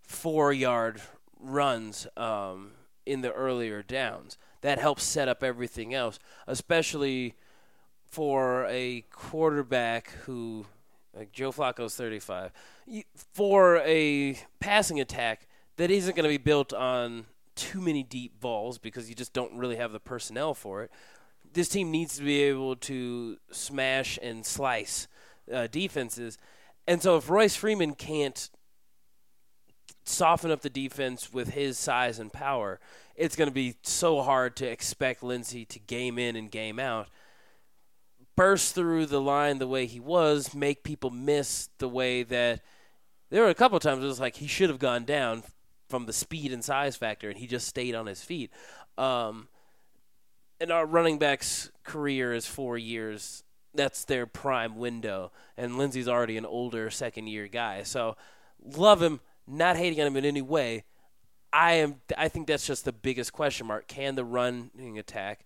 four 0.00 0.52
yard 0.52 1.00
runs 1.38 2.06
um, 2.16 2.72
in 3.06 3.20
the 3.20 3.32
earlier 3.32 3.82
downs. 3.82 4.38
That 4.62 4.78
helps 4.78 5.04
set 5.04 5.28
up 5.28 5.42
everything 5.42 5.92
else, 5.92 6.18
especially 6.46 7.34
for 8.06 8.66
a 8.68 9.04
quarterback 9.10 10.10
who, 10.24 10.66
like 11.14 11.32
Joe 11.32 11.52
Flacco's 11.52 11.94
35, 11.96 12.52
for 13.14 13.78
a 13.78 14.38
passing 14.60 15.00
attack 15.00 15.46
that 15.76 15.90
isn't 15.90 16.16
going 16.16 16.24
to 16.24 16.28
be 16.28 16.38
built 16.38 16.72
on 16.72 17.26
too 17.54 17.80
many 17.80 18.02
deep 18.02 18.40
balls 18.40 18.78
because 18.78 19.08
you 19.08 19.14
just 19.14 19.32
don't 19.32 19.56
really 19.56 19.76
have 19.76 19.92
the 19.92 20.00
personnel 20.00 20.54
for 20.54 20.82
it. 20.82 20.90
This 21.52 21.68
team 21.68 21.90
needs 21.90 22.16
to 22.16 22.22
be 22.22 22.42
able 22.42 22.76
to 22.76 23.36
smash 23.50 24.18
and 24.22 24.44
slice 24.44 25.08
uh, 25.52 25.66
defenses. 25.66 26.38
And 26.86 27.02
so 27.02 27.16
if 27.16 27.30
Royce 27.30 27.56
Freeman 27.56 27.94
can't 27.94 28.50
soften 30.04 30.50
up 30.50 30.62
the 30.62 30.70
defense 30.70 31.32
with 31.32 31.50
his 31.50 31.78
size 31.78 32.18
and 32.18 32.32
power, 32.32 32.80
it's 33.14 33.36
going 33.36 33.48
to 33.48 33.54
be 33.54 33.76
so 33.82 34.22
hard 34.22 34.56
to 34.56 34.66
expect 34.66 35.22
Lindsay 35.22 35.64
to 35.66 35.78
game 35.78 36.18
in 36.18 36.36
and 36.36 36.50
game 36.50 36.78
out. 36.78 37.08
Burst 38.34 38.74
through 38.74 39.06
the 39.06 39.20
line 39.20 39.58
the 39.58 39.68
way 39.68 39.86
he 39.86 40.00
was, 40.00 40.54
make 40.54 40.82
people 40.82 41.10
miss 41.10 41.68
the 41.78 41.88
way 41.88 42.22
that 42.22 42.62
there 43.30 43.42
were 43.42 43.50
a 43.50 43.54
couple 43.54 43.78
times 43.78 44.02
it 44.02 44.06
was 44.06 44.20
like 44.20 44.36
he 44.36 44.46
should 44.46 44.70
have 44.70 44.78
gone 44.78 45.04
down 45.04 45.42
from 45.88 46.06
the 46.06 46.12
speed 46.12 46.52
and 46.52 46.64
size 46.64 46.96
factor, 46.96 47.28
and 47.28 47.38
he 47.38 47.46
just 47.46 47.68
stayed 47.68 47.94
on 47.94 48.06
his 48.06 48.22
feet. 48.22 48.50
Um, 48.96 49.48
and 50.62 50.70
our 50.70 50.86
running 50.86 51.18
back's 51.18 51.72
career 51.82 52.32
is 52.32 52.46
four 52.46 52.78
years. 52.78 53.42
That's 53.74 54.04
their 54.04 54.26
prime 54.26 54.76
window, 54.76 55.32
and 55.56 55.76
Lindsay's 55.76 56.06
already 56.06 56.36
an 56.36 56.46
older 56.46 56.88
second 56.88 57.26
year 57.26 57.48
guy. 57.48 57.82
So 57.82 58.16
love 58.64 59.02
him, 59.02 59.20
not 59.46 59.76
hating 59.76 60.00
on 60.00 60.06
him 60.06 60.16
in 60.16 60.24
any 60.24 60.40
way. 60.40 60.84
I 61.52 61.74
am. 61.74 61.96
I 62.16 62.28
think 62.28 62.46
that's 62.46 62.66
just 62.66 62.84
the 62.84 62.92
biggest 62.92 63.32
question 63.32 63.66
mark. 63.66 63.88
Can 63.88 64.14
the 64.14 64.24
running 64.24 64.98
attack 64.98 65.44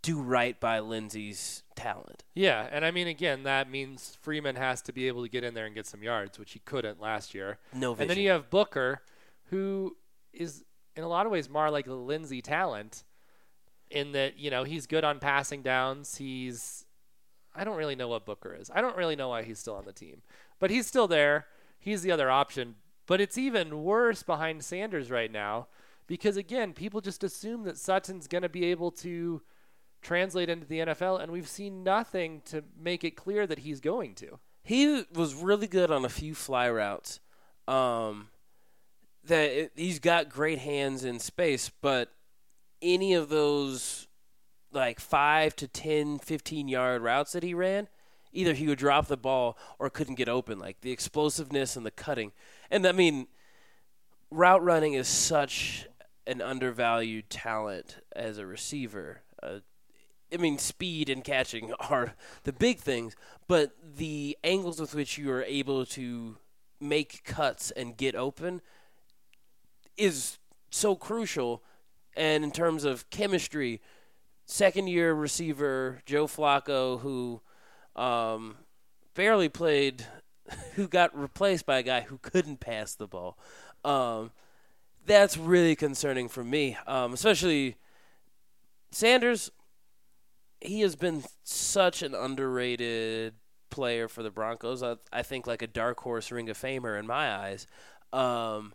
do 0.00 0.20
right 0.22 0.58
by 0.58 0.80
Lindsay's 0.80 1.62
talent? 1.76 2.24
Yeah, 2.34 2.66
and 2.72 2.84
I 2.84 2.92
mean, 2.92 3.08
again, 3.08 3.42
that 3.42 3.70
means 3.70 4.16
Freeman 4.22 4.56
has 4.56 4.80
to 4.82 4.92
be 4.92 5.06
able 5.06 5.22
to 5.22 5.28
get 5.28 5.44
in 5.44 5.54
there 5.54 5.66
and 5.66 5.74
get 5.74 5.86
some 5.86 6.02
yards, 6.02 6.38
which 6.38 6.52
he 6.52 6.60
couldn't 6.60 7.00
last 7.00 7.34
year. 7.34 7.58
No 7.74 7.92
vision. 7.92 8.02
And 8.02 8.10
then 8.10 8.24
you 8.24 8.30
have 8.30 8.48
Booker, 8.48 9.02
who 9.50 9.96
is 10.32 10.64
in 10.96 11.04
a 11.04 11.08
lot 11.08 11.26
of 11.26 11.32
ways 11.32 11.50
more 11.50 11.70
like 11.70 11.86
a 11.88 11.94
Lindsay 11.94 12.40
talent, 12.40 13.04
in 13.92 14.12
that 14.12 14.38
you 14.38 14.50
know 14.50 14.64
he's 14.64 14.86
good 14.86 15.04
on 15.04 15.18
passing 15.18 15.62
downs. 15.62 16.16
He's 16.16 16.84
I 17.54 17.64
don't 17.64 17.76
really 17.76 17.96
know 17.96 18.08
what 18.08 18.26
Booker 18.26 18.56
is. 18.58 18.70
I 18.74 18.80
don't 18.80 18.96
really 18.96 19.16
know 19.16 19.28
why 19.28 19.42
he's 19.42 19.58
still 19.58 19.76
on 19.76 19.84
the 19.84 19.92
team, 19.92 20.22
but 20.58 20.70
he's 20.70 20.86
still 20.86 21.08
there. 21.08 21.46
He's 21.78 22.02
the 22.02 22.12
other 22.12 22.30
option. 22.30 22.76
But 23.06 23.20
it's 23.20 23.36
even 23.36 23.82
worse 23.82 24.22
behind 24.22 24.64
Sanders 24.64 25.10
right 25.10 25.30
now 25.30 25.66
because 26.06 26.36
again, 26.36 26.72
people 26.72 27.00
just 27.00 27.24
assume 27.24 27.64
that 27.64 27.78
Sutton's 27.78 28.26
going 28.26 28.42
to 28.42 28.48
be 28.48 28.66
able 28.66 28.90
to 28.92 29.42
translate 30.02 30.48
into 30.48 30.66
the 30.66 30.80
NFL, 30.80 31.22
and 31.22 31.30
we've 31.30 31.48
seen 31.48 31.84
nothing 31.84 32.42
to 32.46 32.64
make 32.78 33.04
it 33.04 33.16
clear 33.16 33.46
that 33.46 33.60
he's 33.60 33.80
going 33.80 34.14
to. 34.16 34.38
he 34.64 35.04
was 35.14 35.34
really 35.34 35.66
good 35.66 35.90
on 35.90 36.04
a 36.04 36.08
few 36.08 36.34
fly 36.34 36.68
routes. 36.68 37.20
Um, 37.68 38.28
that 39.24 39.50
it, 39.50 39.72
he's 39.76 40.00
got 40.00 40.28
great 40.28 40.58
hands 40.58 41.04
in 41.04 41.18
space, 41.18 41.70
but 41.80 42.12
any 42.82 43.14
of 43.14 43.28
those 43.28 44.08
like 44.72 45.00
5 45.00 45.56
to 45.56 45.68
10, 45.68 46.18
15 46.18 46.68
yard 46.68 47.02
routes 47.02 47.32
that 47.32 47.42
he 47.42 47.54
ran, 47.54 47.88
either 48.32 48.54
he 48.54 48.66
would 48.66 48.78
drop 48.78 49.06
the 49.06 49.16
ball 49.16 49.56
or 49.78 49.90
couldn't 49.90 50.16
get 50.16 50.28
open. 50.28 50.58
Like 50.58 50.80
the 50.80 50.92
explosiveness 50.92 51.76
and 51.76 51.86
the 51.86 51.90
cutting. 51.90 52.32
And 52.70 52.86
I 52.86 52.92
mean, 52.92 53.26
route 54.30 54.62
running 54.62 54.94
is 54.94 55.08
such 55.08 55.86
an 56.26 56.40
undervalued 56.40 57.28
talent 57.30 57.98
as 58.14 58.38
a 58.38 58.46
receiver. 58.46 59.22
Uh, 59.42 59.58
I 60.32 60.36
mean, 60.38 60.58
speed 60.58 61.08
and 61.08 61.22
catching 61.22 61.72
are 61.90 62.14
the 62.44 62.52
big 62.52 62.78
things, 62.78 63.14
but 63.48 63.72
the 63.96 64.36
angles 64.42 64.80
with 64.80 64.94
which 64.94 65.18
you 65.18 65.30
are 65.30 65.42
able 65.42 65.84
to 65.86 66.36
make 66.80 67.22
cuts 67.24 67.70
and 67.70 67.96
get 67.96 68.14
open 68.14 68.60
is 69.96 70.38
so 70.70 70.96
crucial. 70.96 71.62
And 72.16 72.44
in 72.44 72.50
terms 72.50 72.84
of 72.84 73.08
chemistry, 73.10 73.80
second 74.46 74.88
year 74.88 75.14
receiver 75.14 76.02
Joe 76.06 76.26
Flacco, 76.26 77.00
who 77.00 77.40
um, 77.96 78.56
barely 79.14 79.48
played, 79.48 80.04
who 80.74 80.88
got 80.88 81.16
replaced 81.18 81.66
by 81.66 81.78
a 81.78 81.82
guy 81.82 82.02
who 82.02 82.18
couldn't 82.18 82.60
pass 82.60 82.94
the 82.94 83.06
ball. 83.06 83.38
Um, 83.84 84.30
that's 85.04 85.36
really 85.36 85.74
concerning 85.74 86.28
for 86.28 86.44
me, 86.44 86.76
um, 86.86 87.12
especially 87.12 87.76
Sanders. 88.90 89.50
He 90.60 90.82
has 90.82 90.94
been 90.94 91.24
such 91.42 92.02
an 92.02 92.14
underrated 92.14 93.34
player 93.68 94.06
for 94.06 94.22
the 94.22 94.30
Broncos. 94.30 94.82
I, 94.82 94.96
I 95.12 95.22
think 95.22 95.46
like 95.48 95.62
a 95.62 95.66
dark 95.66 95.98
horse 96.00 96.30
Ring 96.30 96.48
of 96.48 96.56
Famer 96.56 96.96
in 96.96 97.06
my 97.06 97.34
eyes. 97.34 97.66
Um, 98.12 98.72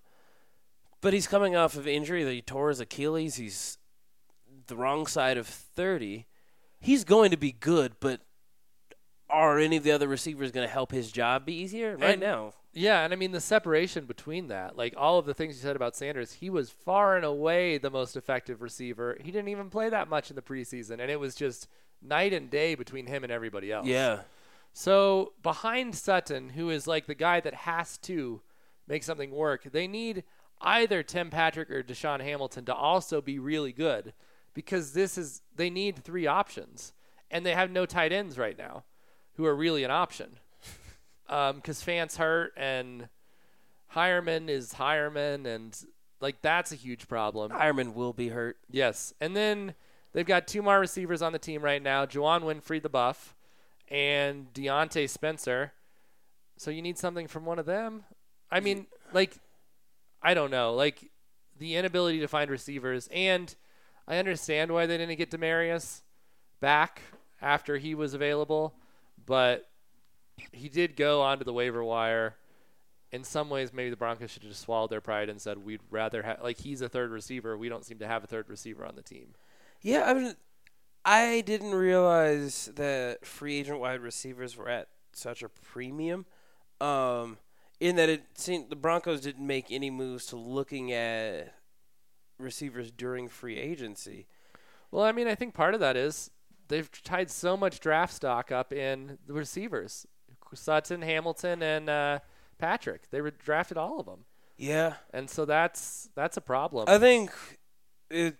but 1.02 1.14
he's 1.14 1.28
coming 1.28 1.56
off 1.56 1.76
of 1.76 1.88
injury. 1.88 2.24
That 2.24 2.34
he 2.34 2.42
tore 2.42 2.70
his 2.70 2.80
Achilles. 2.80 3.36
He's 3.36 3.78
the 4.68 4.76
wrong 4.76 5.06
side 5.08 5.38
of 5.38 5.48
30. 5.48 6.26
He's 6.80 7.04
going 7.04 7.32
to 7.32 7.38
be 7.38 7.52
good, 7.52 7.94
but 8.00 8.22
are 9.30 9.60
any 9.60 9.78
of 9.78 9.84
the 9.84 9.92
other 9.92 10.08
receivers 10.08 10.52
going 10.52 10.66
to 10.68 10.72
help 10.72 10.92
his 10.92 11.12
job 11.12 11.46
be 11.46 11.54
easier? 11.54 11.98
Right 11.98 12.12
And- 12.12 12.22
now, 12.22 12.54
Yeah, 12.74 13.04
and 13.04 13.12
I 13.12 13.16
mean 13.16 13.32
the 13.32 13.42
separation 13.42 14.06
between 14.06 14.48
that, 14.50 14.78
like 14.78 14.94
all 14.96 15.18
of 15.18 15.26
the 15.26 15.34
things 15.34 15.56
you 15.56 15.62
said 15.64 15.76
about 15.76 15.96
Sanders, 15.96 16.34
he 16.34 16.50
was 16.50 16.70
far 16.70 17.16
and 17.16 17.26
away 17.26 17.78
the 17.80 17.90
most 17.90 18.16
effective 18.16 18.62
receiver. 18.62 19.18
He 19.20 19.32
didn't 19.32 19.48
even 19.48 19.70
play 19.72 19.90
that 19.90 20.08
much 20.08 20.30
in 20.30 20.36
the 20.36 20.42
preseason, 20.44 21.00
and 21.02 21.10
it 21.10 21.20
was 21.20 21.34
just 21.34 21.68
night 22.02 22.32
and 22.34 22.50
day 22.52 22.76
between 22.76 23.08
him 23.08 23.24
and 23.24 23.32
everybody 23.32 23.72
else. 23.72 23.88
yeah. 23.88 24.20
So 24.74 25.34
behind 25.42 25.96
Sutton, 25.96 26.50
who 26.50 26.70
is 26.70 26.86
like 26.86 27.08
the 27.08 27.16
guy 27.16 27.40
that 27.40 27.54
has 27.56 27.98
to 28.00 28.42
make 28.88 29.02
something 29.04 29.32
work, 29.32 29.64
they 29.64 29.88
need 29.88 30.24
either 30.62 31.04
Tim 31.04 31.30
Patrick 31.30 31.70
or 31.70 31.84
DaeSean 31.84 32.22
Hamilton 32.22 32.66
to 32.66 32.74
also 32.74 33.22
be 33.22 33.40
really 33.40 33.72
good 33.72 34.14
because 34.54 34.94
this 34.94 35.18
is 35.18 35.42
they 35.56 35.70
need 35.70 36.04
three 36.04 36.26
options, 36.26 36.94
and 37.30 37.46
they 37.46 37.54
have 37.54 37.70
no 37.70 37.86
tight 37.86 38.12
ends 38.12 38.38
right 38.38 38.58
now, 38.58 38.84
who 39.34 39.46
are 39.46 39.56
really 39.56 39.84
an 39.84 39.92
option. 39.92 40.40
Um, 41.30 41.58
because 41.58 41.84
Fant's 41.84 42.16
hurt 42.16 42.54
and 42.56 43.10
Heuerman 43.94 44.48
is 44.48 44.76
Heuerman, 44.76 45.46
and 45.46 45.78
like 46.22 46.42
that's 46.42 46.72
a 46.72 46.76
huge 46.76 47.10
problem. 47.10 47.52
Heuerman 47.52 47.94
will 47.96 48.14
be 48.14 48.30
hurt. 48.30 48.56
Yes, 48.72 49.14
and 49.20 49.36
then 49.36 49.76
they've 50.14 50.26
got 50.26 50.48
two 50.48 50.62
more 50.62 50.80
receivers 50.80 51.22
on 51.22 51.34
the 51.34 51.40
team 51.40 51.62
right 51.62 51.84
now: 51.84 52.06
Juwann 52.06 52.44
Winfree, 52.44 52.82
the 52.82 52.88
buff, 52.88 53.36
and 53.90 54.54
Diontae 54.54 55.10
Spencer. 55.10 55.74
So 56.58 56.72
you 56.72 56.82
need 56.82 56.98
something 56.98 57.28
from 57.28 57.46
one 57.46 57.60
of 57.60 57.66
them. 57.66 58.04
I 58.50 58.60
mean, 58.60 58.88
like, 59.14 59.38
I 60.22 60.34
don't 60.34 60.52
know, 60.52 60.74
like 60.74 61.12
the 61.58 61.76
inability 61.76 62.20
to 62.20 62.28
find 62.28 62.50
receivers, 62.50 63.08
and 63.12 63.54
I 64.08 64.18
understand 64.18 64.72
why 64.72 64.86
they 64.86 64.98
didn't 64.98 65.18
get 65.18 65.32
Demaryius 65.32 66.02
back 66.60 67.02
after 67.42 67.78
he 67.78 67.96
was 67.96 68.14
available, 68.14 68.76
but 69.26 69.70
he 70.52 70.70
did 70.70 70.96
go 70.96 71.22
onto 71.22 71.44
the 71.44 71.54
waiver 71.54 71.84
wire. 71.84 72.36
In 73.12 73.24
some 73.24 73.50
ways, 73.50 73.72
maybe 73.74 73.90
the 73.90 73.96
Broncos 73.96 74.32
should 74.32 74.44
have 74.44 74.52
just 74.52 74.64
swallowed 74.64 74.90
their 74.90 75.02
pride 75.02 75.30
and 75.30 75.42
said, 75.42 75.58
"We'd 75.60 75.82
rather 75.90 76.24
have 76.24 76.42
like 76.42 76.60
he's 76.60 76.82
a 76.82 76.90
third 76.90 77.12
receiver. 77.12 77.58
We 77.58 77.70
don't 77.70 77.86
seem 77.86 78.00
to 78.00 78.08
have 78.08 78.24
a 78.24 78.28
third 78.28 78.50
receiver 78.50 78.86
on 78.86 78.96
the 78.96 79.02
team." 79.02 79.34
Yeah, 79.82 80.04
I 80.06 80.14
mean, 80.14 80.36
I 81.06 81.42
didn't 81.42 81.74
realize 81.74 82.70
that 82.76 83.26
free 83.26 83.60
agent 83.60 83.80
wide 83.80 84.02
receivers 84.02 84.58
were 84.58 84.68
at 84.68 84.90
such 85.14 85.42
a 85.42 85.50
premium. 85.50 86.26
Um, 86.82 87.38
in 87.80 87.96
that 87.98 88.10
it 88.10 88.24
seemed 88.36 88.70
the 88.70 88.76
Broncos 88.76 89.22
didn't 89.22 89.46
make 89.46 89.68
any 89.72 89.90
moves 89.90 90.26
to 90.28 90.36
looking 90.36 90.92
at 90.92 91.54
receivers 92.40 92.92
during 92.92 93.28
free 93.28 93.58
agency. 93.58 94.28
Well, 94.92 95.04
I 95.04 95.12
mean, 95.12 95.28
I 95.28 95.36
think 95.36 95.54
part 95.54 95.74
of 95.74 95.80
that 95.80 95.98
is 95.98 96.32
they've 96.68 96.90
tied 97.04 97.30
so 97.30 97.58
much 97.58 97.80
draft 97.80 98.14
stock 98.14 98.52
up 98.52 98.72
in 98.74 99.18
the 99.28 99.34
receivers, 99.34 100.06
Sutton, 100.54 101.02
Hamilton, 101.02 101.62
and 101.62 101.90
uh, 101.90 102.20
Patrick. 102.58 103.10
They 103.10 103.22
were 103.22 103.32
drafted 103.32 103.78
all 103.78 104.00
of 104.00 104.06
them, 104.06 104.26
Yeah, 104.58 104.94
and 105.14 105.30
so 105.30 105.46
that's 105.46 106.10
that's 106.16 106.38
a 106.38 106.42
problem. 106.42 106.86
I 106.88 106.98
think 106.98 107.32
it, 108.10 108.38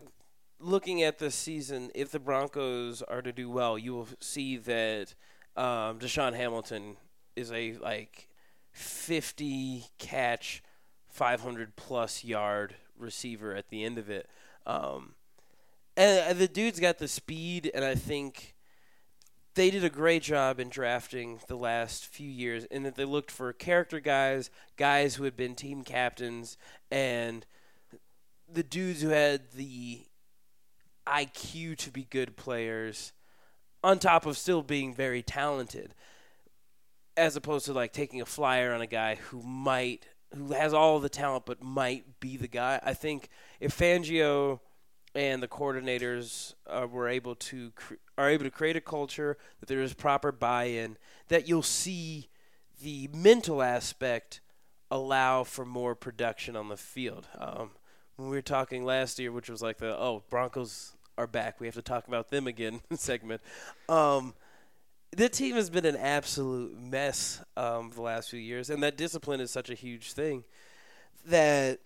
looking 0.60 1.04
at 1.04 1.20
this 1.20 1.36
season, 1.36 1.92
if 1.94 2.12
the 2.12 2.20
Broncos 2.20 3.02
are 3.02 3.22
to 3.22 3.32
do 3.32 3.50
well, 3.50 3.78
you 3.78 3.94
will 3.94 4.08
see 4.20 4.58
that 4.58 5.14
um, 5.56 6.00
DaeSean 6.00 6.34
Hamilton 6.34 6.98
is 7.36 7.52
a 7.52 7.74
like 7.74 8.30
fifty 8.78 9.86
catch, 9.98 10.64
five 11.08 11.42
hundred 11.42 11.76
plus 11.76 12.24
yard 12.24 12.76
receiver 12.98 13.56
at 13.56 13.70
the 13.70 13.84
end 13.84 13.98
of 13.98 14.10
it. 14.10 14.30
Um, 14.66 15.16
and 15.96 16.38
the 16.38 16.48
dude's 16.48 16.80
got 16.80 17.00
the 17.00 17.08
speed, 17.08 17.72
and 17.74 17.84
I 17.84 17.96
think 17.96 18.56
they 19.56 19.72
did 19.72 19.84
a 19.84 19.90
great 19.90 20.22
job 20.22 20.60
in 20.60 20.70
drafting 20.70 21.40
the 21.48 21.56
last 21.56 22.06
few 22.06 22.30
years 22.30 22.66
in 22.66 22.84
that 22.84 22.96
they 22.96 23.06
looked 23.06 23.32
for 23.32 23.52
character 23.52 24.00
guys, 24.00 24.52
guys 24.78 25.16
who 25.16 25.24
had 25.24 25.36
been 25.36 25.56
team 25.56 25.84
captains, 25.84 26.58
and 26.92 27.46
the 28.52 28.62
dudes 28.62 29.02
who 29.02 29.10
had 29.10 29.52
the 29.56 30.02
IQ 31.08 31.78
to 31.78 31.90
be 31.90 32.04
good 32.04 32.38
players, 32.38 33.14
on 33.84 33.98
top 33.98 34.28
of 34.28 34.38
still 34.38 34.62
being 34.62 34.94
very 34.94 35.24
talented, 35.24 35.96
as 37.18 37.36
opposed 37.36 37.66
to 37.66 37.74
like 37.74 37.92
taking 37.92 38.22
a 38.22 38.26
flyer 38.26 38.74
on 38.74 38.82
a 38.82 38.88
guy 38.88 39.16
who 39.16 39.42
might, 39.42 40.06
who 40.36 40.54
has 40.54 40.74
all 40.74 41.00
the 41.00 41.10
talent 41.10 41.46
but 41.46 41.62
might 41.62 42.20
be 42.20 42.38
the 42.38 42.48
guy. 42.48 42.80
I 42.84 42.94
think 42.94 43.30
if 43.60 43.78
Fangio 43.78 44.60
and 45.16 45.42
the 45.42 45.48
coordinators 45.48 46.54
uh, 46.68 46.86
were 46.90 47.08
able 47.08 47.36
to 47.36 47.72
cre- 47.72 47.96
are 48.18 48.30
able 48.30 48.44
to 48.46 48.52
create 48.52 48.76
a 48.76 48.82
culture 48.82 49.38
that 49.60 49.68
there 49.68 49.82
is 49.82 49.94
proper 49.94 50.32
buy-in, 50.32 50.98
that 51.28 51.48
you'll 51.48 51.64
see 51.64 52.30
the 52.82 53.10
mental 53.14 53.62
aspect 53.62 54.42
allow 54.92 55.44
for 55.44 55.66
more 55.66 55.96
production 55.96 56.56
on 56.56 56.70
the 56.70 56.78
field. 56.78 57.28
Um, 57.38 57.72
when 58.16 58.30
we 58.30 58.38
were 58.38 58.42
talking 58.42 58.86
last 58.86 59.20
year, 59.20 59.32
which 59.32 59.50
was 59.50 59.62
like 59.62 59.78
the 59.78 59.98
oh 59.98 60.24
Broncos 60.30 60.96
are 61.18 61.28
back, 61.28 61.60
we 61.60 61.68
have 61.68 61.76
to 61.76 61.82
talk 61.82 62.08
about 62.08 62.30
them 62.30 62.48
again 62.48 62.82
segment. 62.96 63.42
Um, 63.90 64.34
the 65.16 65.30
team 65.30 65.56
has 65.56 65.70
been 65.70 65.86
an 65.86 65.96
absolute 65.96 66.78
mess 66.78 67.42
um, 67.56 67.92
the 67.94 68.02
last 68.02 68.30
few 68.30 68.40
years, 68.40 68.70
and 68.70 68.84
that 68.84 68.98
discipline 68.98 69.40
is 69.40 69.52
such 69.52 69.70
a 69.70 69.74
huge 69.74 70.14
thing 70.14 70.44
that 71.26 71.80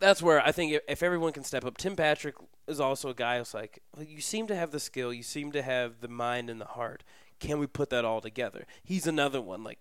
that's 0.00 0.22
where 0.22 0.40
I 0.40 0.52
think 0.52 0.72
if, 0.72 0.82
if 0.88 1.02
everyone 1.02 1.32
can 1.32 1.44
step 1.44 1.64
up. 1.64 1.76
Tim 1.76 1.96
Patrick 1.96 2.34
is 2.66 2.80
also 2.80 3.10
a 3.10 3.14
guy 3.14 3.38
who's 3.38 3.54
like, 3.54 3.80
well, 3.94 4.04
you 4.04 4.20
seem 4.20 4.46
to 4.48 4.56
have 4.56 4.70
the 4.70 4.80
skill, 4.80 5.12
you 5.12 5.22
seem 5.22 5.52
to 5.52 5.62
have 5.62 6.00
the 6.00 6.08
mind 6.08 6.50
and 6.50 6.60
the 6.60 6.66
heart. 6.66 7.04
Can 7.40 7.58
we 7.58 7.66
put 7.66 7.90
that 7.90 8.04
all 8.04 8.20
together? 8.20 8.66
He's 8.82 9.06
another 9.06 9.40
one, 9.40 9.62
like 9.62 9.78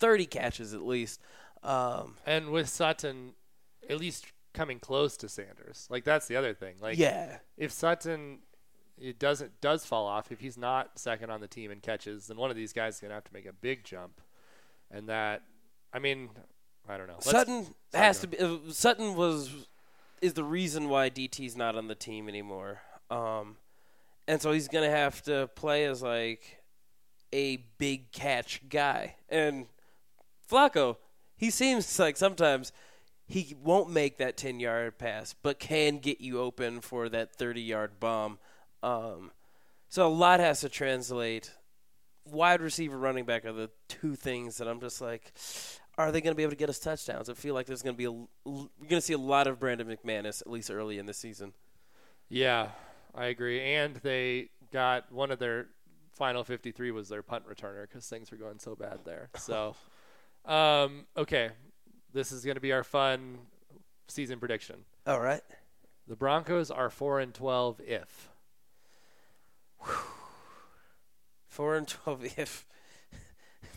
30 0.00 0.26
catches 0.26 0.74
at 0.74 0.82
least. 0.82 1.20
Um, 1.62 2.16
And 2.26 2.50
with 2.50 2.68
Sutton, 2.68 3.34
at 3.88 3.98
least 3.98 4.26
coming 4.52 4.78
close 4.78 5.16
to 5.18 5.28
Sanders. 5.28 5.86
Like 5.90 6.04
that's 6.04 6.26
the 6.26 6.36
other 6.36 6.54
thing. 6.54 6.76
Like 6.80 6.98
yeah, 6.98 7.38
if 7.56 7.72
Sutton 7.72 8.40
it 8.98 9.18
doesn't 9.18 9.60
does 9.60 9.84
fall 9.84 10.06
off, 10.06 10.30
if 10.30 10.40
he's 10.40 10.56
not 10.56 10.98
second 10.98 11.30
on 11.30 11.40
the 11.40 11.48
team 11.48 11.70
in 11.70 11.80
catches, 11.80 12.28
then 12.28 12.36
one 12.36 12.50
of 12.50 12.56
these 12.56 12.72
guys 12.72 12.94
is 12.94 13.00
gonna 13.00 13.14
have 13.14 13.24
to 13.24 13.32
make 13.32 13.46
a 13.46 13.52
big 13.52 13.84
jump. 13.84 14.20
And 14.90 15.08
that 15.08 15.42
I 15.92 15.98
mean, 15.98 16.30
I 16.88 16.96
don't 16.96 17.06
know. 17.06 17.14
Let's- 17.14 17.30
Sutton 17.30 17.74
has 17.92 18.20
to 18.20 18.26
be. 18.26 18.38
Uh, 18.38 18.58
Sutton 18.70 19.14
was 19.14 19.50
is 20.20 20.34
the 20.34 20.44
reason 20.44 20.88
why 20.88 21.10
DT's 21.10 21.56
not 21.56 21.76
on 21.76 21.88
the 21.88 21.94
team 21.94 22.28
anymore. 22.28 22.80
Um, 23.10 23.56
and 24.26 24.40
so 24.40 24.52
he's 24.52 24.68
gonna 24.68 24.90
have 24.90 25.22
to 25.22 25.48
play 25.54 25.84
as 25.84 26.02
like 26.02 26.62
a 27.32 27.56
big 27.78 28.12
catch 28.12 28.62
guy. 28.68 29.16
And 29.28 29.66
Flacco, 30.50 30.96
he 31.36 31.50
seems 31.50 31.98
like 31.98 32.16
sometimes 32.16 32.72
he 33.26 33.56
won't 33.62 33.90
make 33.90 34.18
that 34.18 34.36
ten 34.36 34.60
yard 34.60 34.98
pass, 34.98 35.34
but 35.42 35.58
can 35.58 35.98
get 35.98 36.20
you 36.20 36.40
open 36.40 36.80
for 36.80 37.08
that 37.08 37.34
thirty 37.34 37.62
yard 37.62 37.98
bomb. 38.00 38.38
Um, 38.84 39.30
so 39.88 40.06
a 40.06 40.08
lot 40.08 40.40
has 40.40 40.60
to 40.60 40.68
translate. 40.68 41.50
Wide 42.26 42.60
receiver, 42.60 42.96
running 42.98 43.24
back 43.24 43.44
are 43.44 43.52
the 43.52 43.70
two 43.88 44.14
things 44.14 44.58
that 44.58 44.68
I'm 44.68 44.80
just 44.80 45.00
like, 45.00 45.32
are 45.96 46.10
they 46.10 46.20
going 46.20 46.32
to 46.32 46.36
be 46.36 46.42
able 46.42 46.52
to 46.52 46.56
get 46.56 46.68
us 46.68 46.78
touchdowns? 46.78 47.28
I 47.28 47.34
feel 47.34 47.54
like 47.54 47.66
there's 47.66 47.82
going 47.82 47.94
to 47.94 47.98
be 47.98 48.04
a, 48.04 48.12
we're 48.48 48.88
going 48.88 48.96
to 48.96 49.00
see 49.00 49.12
a 49.12 49.18
lot 49.18 49.46
of 49.46 49.58
Brandon 49.58 49.86
McManus 49.86 50.40
at 50.40 50.50
least 50.50 50.70
early 50.70 50.98
in 50.98 51.06
the 51.06 51.14
season. 51.14 51.52
Yeah, 52.28 52.68
I 53.14 53.26
agree. 53.26 53.60
And 53.60 53.96
they 53.96 54.50
got 54.72 55.12
one 55.12 55.30
of 55.30 55.38
their 55.38 55.68
final 56.12 56.44
53 56.44 56.90
was 56.90 57.08
their 57.08 57.22
punt 57.22 57.44
returner 57.48 57.82
because 57.82 58.06
things 58.06 58.30
were 58.30 58.36
going 58.36 58.58
so 58.58 58.74
bad 58.74 59.00
there. 59.04 59.30
So, 59.38 59.76
um, 60.44 61.06
okay, 61.16 61.50
this 62.12 62.32
is 62.32 62.44
going 62.44 62.56
to 62.56 62.60
be 62.60 62.72
our 62.72 62.84
fun 62.84 63.38
season 64.08 64.38
prediction. 64.38 64.84
All 65.06 65.20
right. 65.20 65.42
The 66.06 66.16
Broncos 66.16 66.70
are 66.70 66.90
four 66.90 67.20
and 67.20 67.32
12 67.32 67.80
if. 67.86 68.28
Four 71.48 71.76
and 71.76 71.86
twelve 71.86 72.24
if 72.36 72.66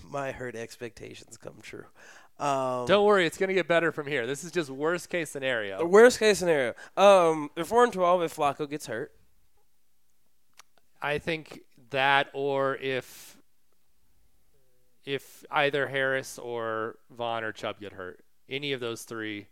my 0.04 0.32
hurt 0.32 0.56
expectations 0.56 1.38
come 1.38 1.56
true. 1.62 1.86
Um, 2.40 2.86
Don't 2.86 3.06
worry, 3.06 3.26
it's 3.26 3.38
going 3.38 3.50
to 3.50 3.54
get 3.56 3.68
better 3.68 3.92
from 3.92 4.06
here. 4.08 4.28
This 4.28 4.44
is 4.44 4.52
just 4.52 4.70
worst 4.70 5.10
case 5.10 5.30
scenario. 5.30 5.84
worst 5.86 6.20
case 6.20 6.38
scenario. 6.40 6.74
Um, 6.96 7.50
they're 7.56 7.66
four 7.66 7.84
and 7.84 7.94
twelve 7.94 8.22
if 8.22 8.36
Flacco 8.36 8.70
gets 8.70 8.86
hurt. 8.88 9.12
I 11.02 11.18
think 11.20 11.62
that, 11.90 12.28
or 12.34 12.76
if 12.78 13.38
if 15.06 15.46
either 15.50 15.88
Harris 15.88 16.38
or 16.38 16.98
Von 17.10 17.44
or 17.44 17.52
Chubb 17.52 17.80
get 17.80 17.94
hurt, 17.94 18.20
any 18.50 18.74
of 18.74 18.80
those 18.82 19.04
three, 19.04 19.48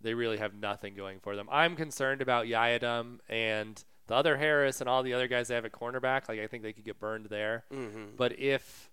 they 0.00 0.14
really 0.14 0.38
have 0.38 0.54
nothing 0.54 0.94
going 0.94 1.18
for 1.20 1.34
them. 1.36 1.48
I'm 1.50 1.74
concerned 1.74 2.22
about 2.22 2.46
Yiadom 2.46 3.18
and 3.28 3.82
the 4.06 4.14
other 4.14 4.36
Harris 4.36 4.80
and 4.80 4.88
all 4.88 5.02
the 5.02 5.14
other 5.14 5.28
guys 5.28 5.48
they 5.48 5.54
have 5.54 5.64
at 5.64 5.72
cornerback. 5.72 6.28
Like 6.28 6.40
I 6.40 6.46
think 6.46 6.62
they 6.62 6.72
could 6.72 6.84
get 6.84 6.98
burned 6.98 7.26
there. 7.26 7.64
Mm-hmm. 7.72 8.16
But 8.16 8.38
if 8.38 8.90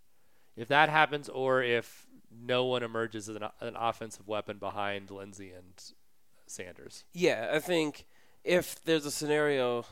if 0.56 0.68
that 0.68 0.90
happens, 0.90 1.30
or 1.30 1.64
if 1.64 2.08
no 2.32 2.66
one 2.66 2.84
emerges 2.84 3.30
as 3.30 3.36
an, 3.36 3.44
an 3.62 3.76
offensive 3.78 4.28
weapon 4.28 4.58
behind 4.58 5.10
Lindsay 5.10 5.52
and 5.52 5.74
Sanders, 6.48 7.06
Yeah, 7.14 7.50
I 7.54 7.60
think 7.60 8.06
if 8.44 8.84
there's 8.84 9.06
a 9.06 9.12
scenario 9.12 9.86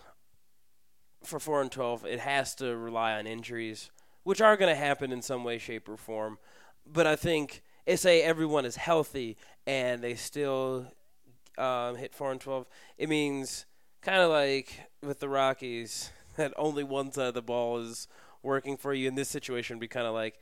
for 1.23 1.39
four 1.39 1.62
and 1.62 1.71
twelve, 1.71 2.06
it 2.06 2.19
has 2.19 2.56
to 2.56 2.75
rely 2.75 3.13
on 3.13 3.27
injuries, 3.27 3.91
which 4.23 4.41
are 4.41 4.58
going 4.58 4.73
to 4.73 4.80
happen 4.80 5.12
in 5.12 5.21
some 5.21 5.43
way, 5.43 5.58
shape, 5.58 5.88
or 5.88 5.97
form. 5.97 6.38
But 6.86 7.08
I 7.08 7.15
think, 7.15 7.63
if 7.86 7.99
say 7.99 8.21
everyone 8.21 8.65
is 8.65 8.75
healthy 8.75 9.38
and 9.65 10.01
they 10.01 10.15
still 10.15 10.88
um, 11.58 11.95
hit 11.95 12.13
four 12.13 12.32
and 12.32 12.41
twelve, 12.41 12.67
it 12.97 13.10
means 13.10 13.65
kind 14.01 14.21
of 14.21 14.29
like 14.29 14.79
with 15.01 15.19
the 15.19 15.29
Rockies 15.29 16.12
that 16.38 16.53
only 16.57 16.83
one 16.83 17.12
side 17.12 17.27
of 17.27 17.33
the 17.33 17.41
ball 17.41 17.79
is 17.79 18.07
working 18.43 18.77
for 18.77 18.93
you. 18.93 19.07
In 19.07 19.15
this 19.15 19.29
situation, 19.29 19.79
be 19.79 19.88
kind 19.88 20.07
of 20.07 20.13
like 20.13 20.39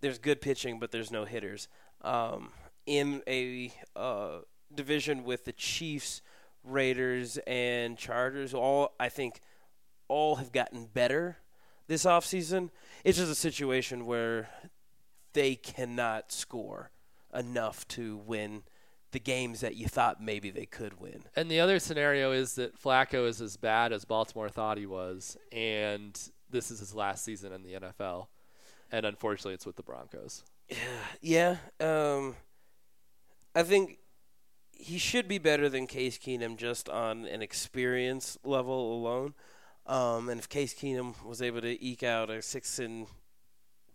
there's 0.00 0.18
good 0.18 0.40
pitching, 0.40 0.78
but 0.78 0.90
there's 0.90 1.10
no 1.10 1.24
hitters. 1.24 1.68
Um, 2.02 2.50
in 2.86 3.22
a 3.26 3.72
uh, 3.96 4.40
division 4.74 5.24
with 5.24 5.44
the 5.44 5.52
Chiefs, 5.52 6.20
Raiders, 6.62 7.38
and 7.46 7.96
Chargers, 7.96 8.52
all 8.54 8.94
I 9.00 9.08
think 9.08 9.40
all 10.08 10.36
have 10.36 10.52
gotten 10.52 10.86
better 10.86 11.38
this 11.86 12.04
offseason. 12.04 12.70
It's 13.04 13.18
just 13.18 13.32
a 13.32 13.36
situation 13.36 14.06
where 14.06 14.48
they 15.32 15.54
cannot 15.54 16.32
score 16.32 16.90
enough 17.34 17.86
to 17.88 18.16
win 18.16 18.62
the 19.14 19.20
games 19.20 19.60
that 19.60 19.76
you 19.76 19.86
thought 19.86 20.20
maybe 20.20 20.50
they 20.50 20.66
could 20.66 21.00
win. 21.00 21.22
And 21.36 21.48
the 21.48 21.60
other 21.60 21.78
scenario 21.78 22.32
is 22.32 22.56
that 22.56 22.76
Flacco 22.78 23.28
is 23.28 23.40
as 23.40 23.56
bad 23.56 23.92
as 23.92 24.04
Baltimore 24.04 24.48
thought 24.48 24.76
he 24.76 24.86
was, 24.86 25.38
and 25.52 26.20
this 26.50 26.72
is 26.72 26.80
his 26.80 26.94
last 26.96 27.24
season 27.24 27.52
in 27.52 27.62
the 27.62 27.74
NFL. 27.74 28.26
And 28.90 29.06
unfortunately, 29.06 29.54
it's 29.54 29.64
with 29.64 29.76
the 29.76 29.82
Broncos. 29.82 30.42
Yeah, 31.22 31.56
um, 31.80 32.34
I 33.54 33.62
think 33.62 33.98
he 34.72 34.98
should 34.98 35.28
be 35.28 35.38
better 35.38 35.68
than 35.68 35.86
Case 35.86 36.18
Keenum 36.18 36.56
just 36.56 36.88
on 36.88 37.24
an 37.24 37.40
experience 37.40 38.36
level 38.44 38.94
alone. 38.94 39.34
Um, 39.86 40.28
and 40.28 40.40
if 40.40 40.48
Case 40.48 40.74
Keenum 40.74 41.24
was 41.24 41.40
able 41.40 41.60
to 41.60 41.82
eke 41.82 42.02
out 42.02 42.30
a 42.30 42.42
six 42.42 42.78
and 42.78 43.06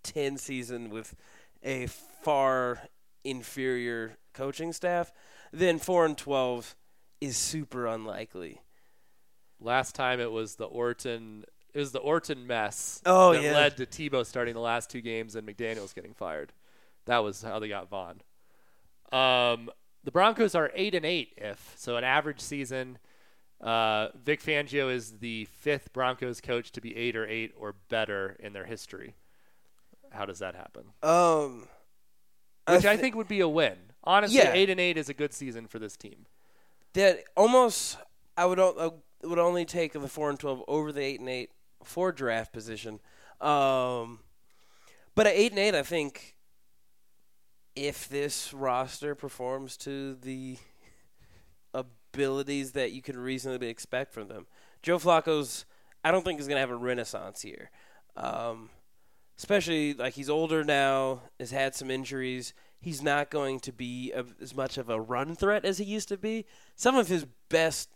ten 0.02 0.38
season 0.38 0.90
with 0.90 1.14
a 1.62 1.88
far 1.88 2.88
inferior 3.30 4.18
coaching 4.34 4.74
staff, 4.74 5.12
then 5.52 5.80
four 5.80 6.06
and 6.06 6.18
twelve 6.18 6.76
is 7.22 7.38
super 7.38 7.86
unlikely. 7.88 8.62
Last 9.60 9.94
time 9.96 10.20
it 10.20 10.32
was 10.32 10.56
the 10.56 10.65
Orton. 10.65 11.44
It 11.74 11.80
was 11.80 11.92
the 11.92 12.00
Orton 12.00 12.48
mess 12.48 13.02
Oh, 13.06 13.34
that 13.34 13.44
yeah. 13.44 13.54
led 13.54 13.78
to 13.78 13.86
Tebow 13.86 14.26
starting 14.26 14.54
the 14.54 14.60
last 14.62 14.89
two 14.89 15.02
games 15.02 15.36
and 15.36 15.48
McDaniels 15.48 15.94
getting 15.94 16.13
fired. 16.13 16.54
That 17.06 17.20
was 17.20 17.42
how 17.42 17.60
they 17.60 17.68
got 17.68 17.89
Von. 17.89 18.22
Um, 19.12 19.70
the 20.04 20.12
Broncos 20.12 20.56
are 20.56 20.72
eight 20.76 20.96
and 20.96 21.06
eight. 21.06 21.34
If 21.38 21.74
so, 21.78 21.98
an 21.98 22.04
average 22.04 22.39
season. 22.39 22.98
Uh, 23.62 24.08
Vic 24.24 24.42
Fangio 24.42 24.89
is 24.94 25.18
the 25.20 25.44
fifth 25.52 25.92
Broncos 25.92 26.39
coach 26.39 26.72
to 26.72 26.80
be 26.82 26.96
eight 26.96 27.18
or 27.18 27.28
eight 27.28 27.52
or 27.58 27.76
better 27.89 28.38
in 28.39 28.54
their 28.54 28.63
history. 28.65 29.15
How 30.12 30.26
does 30.26 30.39
that 30.39 30.56
happen? 30.56 30.86
Um, 31.04 31.68
Which 32.76 32.86
I 32.86 32.96
thi- 32.96 33.02
think 33.02 33.16
would 33.16 33.28
be 33.28 33.40
a 33.42 33.48
win. 33.48 33.78
Honestly, 34.04 34.38
Yeah. 34.38 34.54
eight 34.54 34.70
and 34.70 34.80
eight 34.80 34.98
is 34.98 35.10
a 35.10 35.14
good 35.14 35.34
season 35.34 35.68
for 35.68 35.80
this 35.80 35.96
team. 35.98 36.26
that 36.94 37.24
almost 37.38 37.98
I 38.36 38.46
would 38.46 38.60
I 38.60 38.90
would 39.24 39.38
only 39.40 39.66
take 39.66 39.94
the 39.94 40.08
four 40.08 40.30
and 40.30 40.40
twelve 40.40 40.64
over 40.68 40.92
the 40.92 41.02
eight 41.02 41.20
and 41.20 41.30
eight 41.30 41.52
for 41.84 42.12
draft 42.12 42.52
position. 42.54 43.00
Um, 43.42 44.20
but 45.16 45.28
at 45.28 45.34
eight 45.36 45.52
and 45.52 45.60
eight, 45.60 45.76
I 45.76 45.84
think 45.84 46.36
if 47.76 48.10
this 48.10 48.54
roster 48.54 49.14
performs 49.16 49.78
to 49.78 50.16
the 50.16 50.58
abilities 51.74 52.72
that 52.74 52.92
you 52.92 53.02
can 53.02 53.18
reasonably 53.18 53.68
expect 53.70 54.14
from 54.14 54.28
them, 54.28 54.48
Joe 54.82 54.98
Flacco's 54.98 55.66
I 56.04 56.12
don't 56.12 56.24
think 56.24 56.40
is 56.40 56.48
going 56.48 56.56
to 56.56 56.62
have 56.62 56.70
a 56.72 56.76
renaissance 56.76 57.42
here. 57.42 57.72
Um, 58.16 58.70
especially 59.39 59.93
like 59.93 60.15
he's 60.15 60.30
older 60.30 60.65
now, 60.65 61.21
has 61.39 61.52
had 61.52 61.73
some 61.73 61.89
injuries. 61.89 62.54
He's 62.82 63.02
not 63.02 63.32
going 63.32 63.62
to 63.62 63.71
be 63.71 64.12
a, 64.12 64.25
as 64.41 64.54
much 64.54 64.78
of 64.78 64.89
a 64.89 64.99
run 64.99 65.34
threat 65.34 65.63
as 65.63 65.78
he 65.78 65.86
used 65.86 66.10
to 66.10 66.17
be. 66.17 66.45
Some 66.75 66.97
of 66.97 67.08
his 67.08 67.25
best 67.47 67.89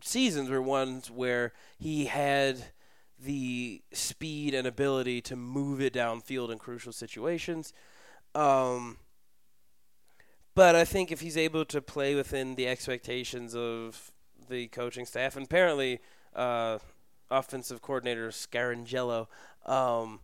seasons 0.00 0.48
were 0.48 0.62
ones 0.62 1.10
where 1.10 1.52
he 1.78 2.06
had 2.06 2.72
the 3.20 3.82
speed 3.92 4.54
and 4.54 4.66
ability 4.66 5.20
to 5.20 5.36
move 5.36 5.82
it 5.82 5.92
downfield 5.92 6.50
in 6.50 6.58
crucial 6.58 6.92
situations. 6.92 7.74
Um, 8.34 8.96
but 10.54 10.74
I 10.74 10.86
think 10.86 11.12
if 11.12 11.20
he's 11.20 11.36
able 11.36 11.66
to 11.66 11.82
play 11.82 12.14
within 12.14 12.54
the 12.54 12.66
expectations 12.66 13.54
of 13.54 14.10
the 14.48 14.68
coaching 14.68 15.04
staff, 15.04 15.36
and 15.36 15.44
apparently 15.44 16.00
uh, 16.34 16.78
offensive 17.30 17.82
coordinator 17.82 18.28
Scangarello, 18.28 19.26
um, 19.66 20.20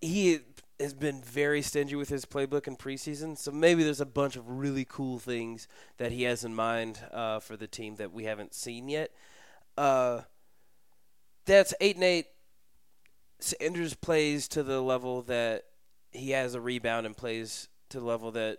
he 0.00 0.40
has 0.78 0.94
been 0.94 1.20
very 1.20 1.60
stingy 1.60 1.94
with 1.94 2.08
his 2.08 2.24
playbook 2.24 2.66
in 2.66 2.76
preseason. 2.76 3.36
So 3.36 3.50
maybe 3.50 3.84
there's 3.84 4.00
a 4.00 4.06
bunch 4.06 4.36
of 4.36 4.48
really 4.48 4.86
cool 4.88 5.18
things 5.18 5.68
that 5.98 6.10
he 6.10 6.22
has 6.22 6.42
in 6.44 6.54
mind 6.54 7.00
uh, 7.12 7.40
for 7.40 7.56
the 7.56 7.66
team 7.66 7.96
that 7.96 8.12
we 8.12 8.24
haven't 8.24 8.54
seen 8.54 8.88
yet. 8.88 9.10
Uh, 9.76 10.22
that's 11.44 11.74
eight 11.80 11.96
and 11.96 12.04
eight. 12.04 12.26
Sanders 13.40 13.94
plays 13.94 14.48
to 14.48 14.62
the 14.62 14.80
level 14.80 15.22
that 15.22 15.64
he 16.12 16.30
has 16.30 16.54
a 16.54 16.60
rebound 16.60 17.06
and 17.06 17.16
plays 17.16 17.68
to 17.90 18.00
the 18.00 18.06
level 18.06 18.30
that 18.32 18.58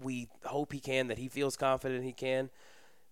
we 0.00 0.28
hope 0.44 0.72
he 0.72 0.80
can, 0.80 1.08
that 1.08 1.18
he 1.18 1.28
feels 1.28 1.56
confident 1.56 2.04
he 2.04 2.12
can. 2.12 2.50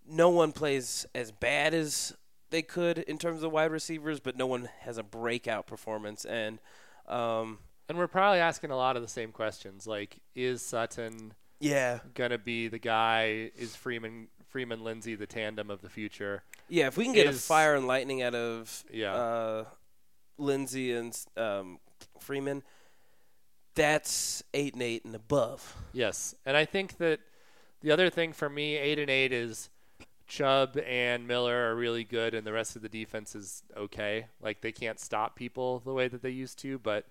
No 0.08 0.30
one 0.30 0.52
plays 0.52 1.06
as 1.14 1.30
bad 1.30 1.74
as 1.74 2.14
they 2.50 2.62
could 2.62 2.98
in 2.98 3.18
terms 3.18 3.42
of 3.42 3.52
wide 3.52 3.70
receivers, 3.70 4.20
but 4.20 4.36
no 4.36 4.46
one 4.46 4.68
has 4.80 4.98
a 4.98 5.02
breakout 5.02 5.66
performance. 5.66 6.24
And 6.24 6.60
um, 7.08 7.58
and 7.88 7.96
we're 7.98 8.06
probably 8.06 8.38
asking 8.40 8.70
a 8.70 8.76
lot 8.76 8.96
of 8.96 9.02
the 9.02 9.08
same 9.08 9.32
questions, 9.32 9.86
like 9.86 10.18
is 10.34 10.62
Sutton 10.62 11.32
yeah 11.60 11.98
gonna 12.14 12.38
be 12.38 12.68
the 12.68 12.78
guy? 12.78 13.50
Is 13.56 13.74
Freeman 13.74 14.28
Freeman 14.48 14.82
Lindsay 14.84 15.14
the 15.14 15.26
tandem 15.26 15.70
of 15.70 15.80
the 15.82 15.88
future? 15.88 16.42
Yeah, 16.68 16.86
if 16.86 16.96
we 16.96 17.04
can 17.04 17.12
get 17.14 17.26
Is- 17.26 17.36
a 17.38 17.40
fire 17.40 17.74
and 17.74 17.86
lightning 17.86 18.22
out 18.22 18.34
of 18.34 18.84
Yeah. 18.90 19.14
uh, 19.14 19.64
Lindsay 20.38 20.92
and 20.92 21.18
um, 21.36 21.78
Freeman, 22.20 22.62
that's 23.74 24.42
eight 24.54 24.74
and 24.74 24.82
eight 24.82 25.04
and 25.04 25.14
above. 25.14 25.76
Yes, 25.92 26.34
and 26.44 26.56
I 26.56 26.64
think 26.64 26.98
that 26.98 27.20
the 27.80 27.90
other 27.90 28.10
thing 28.10 28.32
for 28.32 28.48
me, 28.48 28.76
eight 28.76 28.98
and 28.98 29.10
eight, 29.10 29.32
is 29.32 29.68
Chubb 30.28 30.78
and 30.86 31.26
Miller 31.26 31.70
are 31.70 31.74
really 31.74 32.04
good, 32.04 32.34
and 32.34 32.46
the 32.46 32.52
rest 32.52 32.76
of 32.76 32.82
the 32.82 32.88
defense 32.88 33.34
is 33.34 33.62
okay. 33.76 34.26
Like 34.40 34.60
they 34.60 34.72
can't 34.72 35.00
stop 35.00 35.34
people 35.34 35.80
the 35.80 35.94
way 35.94 36.06
that 36.06 36.22
they 36.22 36.30
used 36.30 36.58
to, 36.60 36.78
but 36.78 37.06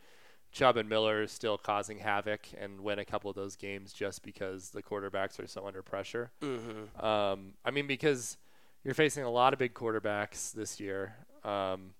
Chubb 0.51 0.77
and 0.77 0.87
Miller 0.87 1.23
are 1.23 1.27
still 1.27 1.57
causing 1.57 1.97
havoc 1.97 2.47
and 2.57 2.81
win 2.81 2.99
a 2.99 3.05
couple 3.05 3.29
of 3.29 3.35
those 3.35 3.55
games 3.55 3.91
just 3.91 4.23
because 4.23 4.69
the 4.69 4.83
quarterbacks 4.83 5.43
are 5.43 5.47
so 5.47 5.65
under 5.65 5.81
pressure. 5.81 6.31
Mm-hmm. 6.41 7.03
Um, 7.05 7.53
I 7.65 7.71
mean, 7.71 7.87
because 7.87 8.37
you're 8.83 8.93
facing 8.93 9.23
a 9.23 9.31
lot 9.31 9.51
of 9.51 9.59
big 9.59 9.73
quarterbacks 9.73 10.53
this 10.53 10.79
year. 10.79 11.15
Um, 11.43 11.91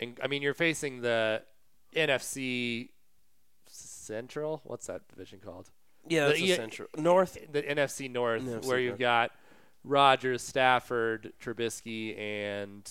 and 0.00 0.18
I 0.22 0.28
mean, 0.28 0.40
you're 0.40 0.54
facing 0.54 1.00
the 1.02 1.42
NFC 1.94 2.90
Central. 3.66 4.60
What's 4.64 4.86
that 4.86 5.08
division 5.08 5.40
called? 5.44 5.70
Yeah, 6.08 6.20
The- 6.24 6.28
that's 6.28 6.40
the 6.40 6.46
yeah, 6.46 6.56
central 6.56 6.88
north. 6.96 7.36
The 7.50 7.62
NFC 7.62 8.08
North, 8.10 8.42
NFC 8.42 8.66
where 8.66 8.76
North. 8.78 8.80
you've 8.82 8.98
got 8.98 9.32
Rodgers, 9.86 10.42
Stafford, 10.42 11.32
Trubisky, 11.40 12.18
and 12.18 12.90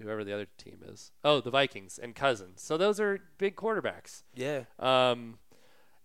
whoever 0.00 0.24
the 0.24 0.32
other 0.34 0.46
team 0.58 0.78
is. 0.88 1.12
Oh, 1.22 1.40
the 1.40 1.50
Vikings 1.50 1.98
and 2.02 2.14
Cousins. 2.14 2.62
So 2.62 2.76
those 2.76 2.98
are 2.98 3.20
big 3.38 3.54
quarterbacks. 3.54 4.22
Yeah, 4.34 4.64
Um, 4.78 5.38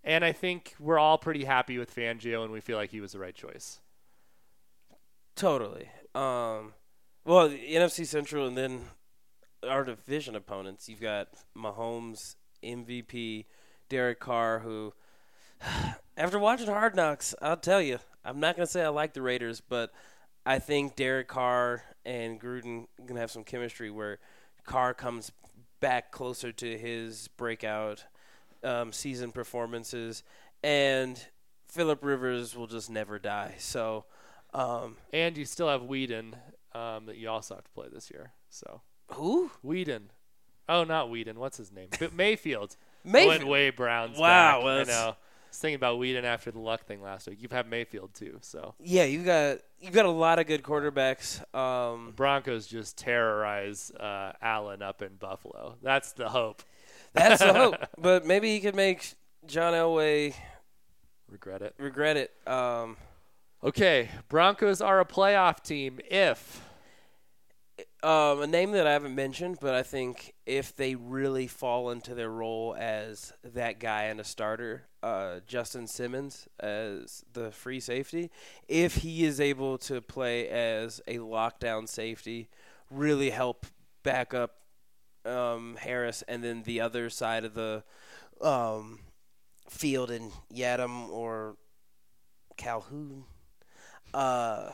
and 0.04 0.24
I 0.24 0.32
think 0.32 0.74
we're 0.78 0.98
all 0.98 1.16
pretty 1.18 1.44
happy 1.44 1.78
with 1.78 1.94
Fangio, 1.94 2.44
and 2.44 2.52
we 2.52 2.60
feel 2.60 2.76
like 2.76 2.90
he 2.90 3.00
was 3.00 3.12
the 3.12 3.18
right 3.18 3.34
choice. 3.34 3.80
totally. 5.34 5.88
Um, 6.14 6.74
well, 7.24 7.48
NFC 7.48 8.06
Central, 8.06 8.46
and 8.46 8.56
then 8.56 8.82
our 9.66 9.84
division 9.84 10.34
opponents. 10.36 10.88
You've 10.88 11.00
got 11.00 11.28
Mahomes, 11.56 12.36
MVP, 12.62 13.46
Derek 13.88 14.20
Carr, 14.20 14.58
who, 14.60 14.92
after 16.16 16.38
watching 16.38 16.66
Hard 16.66 16.94
Knocks, 16.96 17.34
I'll 17.40 17.56
tell 17.56 17.80
you, 17.80 17.98
I'm 18.24 18.40
not 18.40 18.56
gonna 18.56 18.66
say 18.66 18.82
I 18.82 18.88
like 18.88 19.14
the 19.14 19.22
Raiders, 19.22 19.60
but 19.60 19.92
I 20.44 20.58
think 20.58 20.96
Derek 20.96 21.28
Carr 21.28 21.82
and 22.04 22.40
Gruden 22.40 22.86
gonna 23.04 23.20
have 23.20 23.30
some 23.30 23.44
chemistry 23.44 23.90
where 23.90 24.18
Carr 24.64 24.94
comes 24.94 25.32
back 25.80 26.12
closer 26.12 26.52
to 26.52 26.78
his 26.78 27.28
breakout 27.36 28.04
um, 28.62 28.92
season 28.92 29.32
performances, 29.32 30.22
and 30.62 31.24
Philip 31.68 32.04
Rivers 32.04 32.56
will 32.56 32.66
just 32.66 32.90
never 32.90 33.18
die. 33.18 33.54
So, 33.58 34.04
um, 34.54 34.96
And 35.12 35.36
you 35.36 35.44
still 35.44 35.68
have 35.68 35.82
Whedon 35.82 36.36
um, 36.74 37.06
that 37.06 37.16
you 37.16 37.28
also 37.28 37.54
have 37.54 37.64
to 37.64 37.70
play 37.70 37.88
this 37.92 38.10
year. 38.10 38.32
So 38.50 38.82
who? 39.12 39.50
Whedon. 39.62 40.10
Oh, 40.68 40.84
not 40.84 41.10
Whedon. 41.10 41.38
What's 41.38 41.56
his 41.56 41.72
name? 41.72 41.88
But 41.98 42.12
Mayfield. 42.14 42.76
Mayfield. 43.04 43.28
Went 43.28 43.46
way 43.48 43.70
Browns. 43.70 44.18
Wow, 44.18 44.58
back. 44.58 44.64
well, 44.64 45.16
I 45.52 45.58
that's- 45.58 45.58
know. 45.58 45.58
I 45.58 45.58
was 45.58 45.58
thinking 45.58 45.74
about 45.76 45.98
Whedon 45.98 46.24
after 46.24 46.50
the 46.50 46.58
luck 46.58 46.84
thing 46.86 47.02
last 47.02 47.28
week. 47.28 47.38
You've 47.40 47.52
had 47.52 47.68
Mayfield 47.68 48.14
too. 48.14 48.38
So 48.40 48.74
Yeah, 48.80 49.04
you've 49.04 49.24
got 49.26 49.58
you've 49.80 49.92
got 49.92 50.06
a 50.06 50.10
lot 50.10 50.38
of 50.38 50.46
good 50.46 50.62
quarterbacks. 50.62 51.42
Um, 51.54 52.12
Broncos 52.16 52.66
just 52.66 52.96
terrorize 52.98 53.90
uh, 53.92 54.32
Allen 54.40 54.82
up 54.82 55.02
in 55.02 55.16
Buffalo. 55.16 55.76
That's 55.82 56.12
the 56.12 56.28
hope. 56.28 56.62
that's 57.12 57.40
the 57.42 57.52
hope. 57.52 57.76
But 57.98 58.24
maybe 58.26 58.48
he 58.48 58.60
could 58.60 58.74
make 58.76 59.14
John 59.46 59.72
Elway 59.74 60.34
Regret 61.28 61.62
it. 61.62 61.74
regret 61.78 62.16
it. 62.16 62.30
Um, 62.46 62.96
Okay, 63.64 64.08
Broncos 64.28 64.80
are 64.80 64.98
a 64.98 65.04
playoff 65.04 65.62
team 65.62 66.00
if 66.10 66.62
um, 68.02 68.42
a 68.42 68.46
name 68.46 68.72
that 68.72 68.86
I 68.86 68.92
haven't 68.92 69.14
mentioned, 69.14 69.58
but 69.60 69.74
I 69.74 69.82
think 69.82 70.34
if 70.46 70.74
they 70.74 70.94
really 70.94 71.46
fall 71.46 71.90
into 71.90 72.14
their 72.14 72.30
role 72.30 72.74
as 72.78 73.32
that 73.44 73.78
guy 73.78 74.04
and 74.04 74.20
a 74.20 74.24
starter, 74.24 74.84
uh, 75.02 75.40
Justin 75.46 75.86
Simmons 75.86 76.48
as 76.60 77.24
the 77.32 77.50
free 77.50 77.80
safety, 77.80 78.30
if 78.68 78.96
he 78.96 79.24
is 79.24 79.40
able 79.40 79.78
to 79.78 80.00
play 80.00 80.48
as 80.48 81.00
a 81.06 81.18
lockdown 81.18 81.88
safety, 81.88 82.48
really 82.90 83.30
help 83.30 83.66
back 84.02 84.34
up 84.34 84.56
um, 85.24 85.76
Harris, 85.80 86.22
and 86.22 86.42
then 86.42 86.62
the 86.64 86.80
other 86.80 87.08
side 87.10 87.44
of 87.44 87.54
the 87.54 87.84
um, 88.40 88.98
field 89.68 90.10
in 90.10 90.32
Yiadom 90.52 91.08
or 91.08 91.56
Calhoun. 92.56 93.24
Uh, 94.12 94.70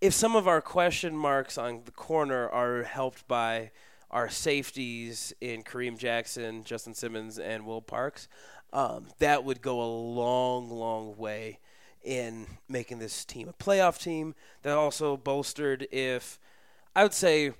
if 0.00 0.14
some 0.14 0.36
of 0.36 0.46
our 0.46 0.60
question 0.60 1.16
marks 1.16 1.58
on 1.58 1.82
the 1.84 1.90
corner 1.92 2.48
are 2.48 2.84
helped 2.84 3.26
by 3.26 3.70
our 4.10 4.28
safeties 4.28 5.32
in 5.40 5.62
Kareem 5.62 5.98
Jackson, 5.98 6.64
Justin 6.64 6.94
Simmons, 6.94 7.38
and 7.38 7.66
Will 7.66 7.82
Parks, 7.82 8.28
um, 8.72 9.08
that 9.18 9.44
would 9.44 9.60
go 9.60 9.80
a 9.82 9.90
long, 9.90 10.70
long 10.70 11.16
way 11.16 11.58
in 12.02 12.46
making 12.68 12.98
this 12.98 13.24
team 13.24 13.48
a 13.48 13.52
playoff 13.52 14.00
team. 14.00 14.34
That 14.62 14.76
also 14.76 15.16
bolstered 15.16 15.86
if 15.90 16.38
I 16.94 17.02
would 17.02 17.14
say 17.14 17.52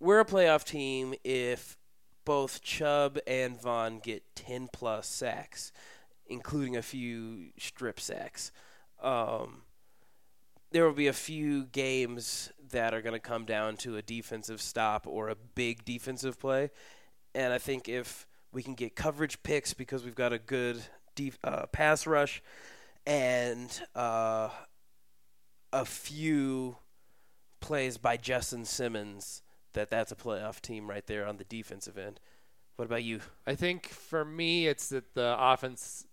we're 0.00 0.20
a 0.20 0.24
playoff 0.24 0.64
team 0.64 1.14
if 1.22 1.76
both 2.24 2.62
Chubb 2.62 3.18
and 3.26 3.60
Von 3.60 3.98
get 3.98 4.22
10 4.34 4.68
plus 4.72 5.06
sacks, 5.06 5.72
including 6.26 6.76
a 6.76 6.82
few 6.82 7.50
strip 7.58 8.00
sacks. 8.00 8.50
Um, 9.02 9.62
there 10.74 10.84
will 10.84 10.92
be 10.92 11.06
a 11.06 11.12
few 11.12 11.66
games 11.66 12.52
that 12.72 12.92
are 12.92 13.00
going 13.00 13.12
to 13.12 13.20
come 13.20 13.44
down 13.44 13.76
to 13.76 13.96
a 13.96 14.02
defensive 14.02 14.60
stop 14.60 15.06
or 15.06 15.28
a 15.28 15.36
big 15.36 15.84
defensive 15.84 16.36
play. 16.40 16.68
And 17.32 17.52
I 17.52 17.58
think 17.58 17.88
if 17.88 18.26
we 18.52 18.60
can 18.60 18.74
get 18.74 18.96
coverage 18.96 19.40
picks 19.44 19.72
because 19.72 20.04
we've 20.04 20.16
got 20.16 20.32
a 20.32 20.38
good 20.38 20.82
def- 21.14 21.38
uh, 21.44 21.66
pass 21.66 22.08
rush 22.08 22.42
and 23.06 23.70
uh, 23.94 24.48
a 25.72 25.84
few 25.84 26.76
plays 27.60 27.96
by 27.96 28.16
Justin 28.16 28.64
Simmons, 28.64 29.42
that 29.74 29.90
that's 29.90 30.10
a 30.10 30.16
playoff 30.16 30.60
team 30.60 30.90
right 30.90 31.06
there 31.06 31.24
on 31.24 31.36
the 31.36 31.44
defensive 31.44 31.96
end. 31.96 32.18
What 32.74 32.86
about 32.86 33.04
you? 33.04 33.20
I 33.46 33.54
think 33.54 33.86
for 33.86 34.24
me 34.24 34.66
it's 34.66 34.88
that 34.88 35.14
the 35.14 35.36
offense 35.38 36.04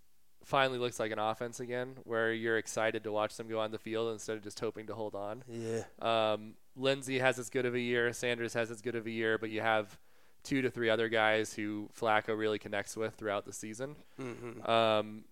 finally 0.44 0.80
looks 0.80 1.00
like 1.00 1.12
an 1.12 1.20
offense 1.20 1.60
again, 1.60 1.96
where 2.04 2.34
you're 2.34 2.58
excited 2.58 3.04
to 3.04 3.12
watch 3.12 3.36
them 3.38 3.48
go 3.48 3.60
on 3.60 3.72
the 3.72 3.80
field 3.80 4.12
instead 4.12 4.38
of 4.38 4.44
just 4.44 4.60
hoping 4.60 4.88
to 4.88 4.96
hold 4.96 5.16
on. 5.16 5.44
Yeah. 5.48 5.84
Um, 6.02 6.56
Lindsay 6.76 7.20
has 7.20 7.38
as 7.40 7.50
good 7.50 7.66
of 7.66 7.76
a 7.76 7.80
year. 7.80 8.12
Sanders 8.14 8.54
has 8.54 8.72
as 8.72 8.82
good 8.82 8.96
of 8.96 9.06
a 9.06 9.12
year, 9.12 9.38
but 9.38 9.50
you 9.50 9.62
have 9.62 10.00
two 10.44 10.62
to 10.62 10.70
three 10.70 10.90
other 10.90 11.10
guys 11.10 11.54
who 11.54 11.90
Flacco 11.98 12.38
really 12.38 12.60
connects 12.60 12.98
with 12.98 13.16
throughout 13.16 13.46
the 13.46 13.54
season. 13.54 13.96
Mm-hmm. 14.20 14.70
Um, 14.70 15.26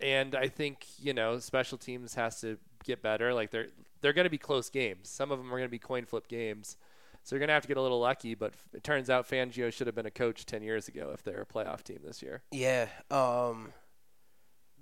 and 0.00 0.34
I 0.34 0.48
think 0.48 0.86
you 0.98 1.14
know 1.14 1.38
special 1.38 1.78
teams 1.78 2.14
has 2.14 2.40
to 2.40 2.58
get 2.84 3.02
better. 3.02 3.32
Like 3.32 3.50
they're 3.50 3.68
they're 4.00 4.12
going 4.12 4.24
to 4.24 4.30
be 4.30 4.38
close 4.38 4.68
games. 4.70 5.08
Some 5.08 5.30
of 5.30 5.38
them 5.38 5.48
are 5.48 5.56
going 5.56 5.68
to 5.68 5.68
be 5.68 5.78
coin 5.78 6.04
flip 6.04 6.28
games. 6.28 6.76
So 7.26 7.34
you're 7.34 7.40
gonna 7.40 7.54
have 7.54 7.62
to 7.62 7.68
get 7.68 7.76
a 7.76 7.82
little 7.82 7.98
lucky. 7.98 8.36
But 8.36 8.54
it 8.72 8.84
turns 8.84 9.10
out 9.10 9.28
Fangio 9.28 9.72
should 9.72 9.88
have 9.88 9.96
been 9.96 10.06
a 10.06 10.12
coach 10.12 10.46
ten 10.46 10.62
years 10.62 10.86
ago 10.86 11.10
if 11.12 11.24
they're 11.24 11.42
a 11.42 11.44
playoff 11.44 11.82
team 11.82 11.98
this 12.04 12.22
year. 12.22 12.42
Yeah, 12.52 12.86
um, 13.10 13.72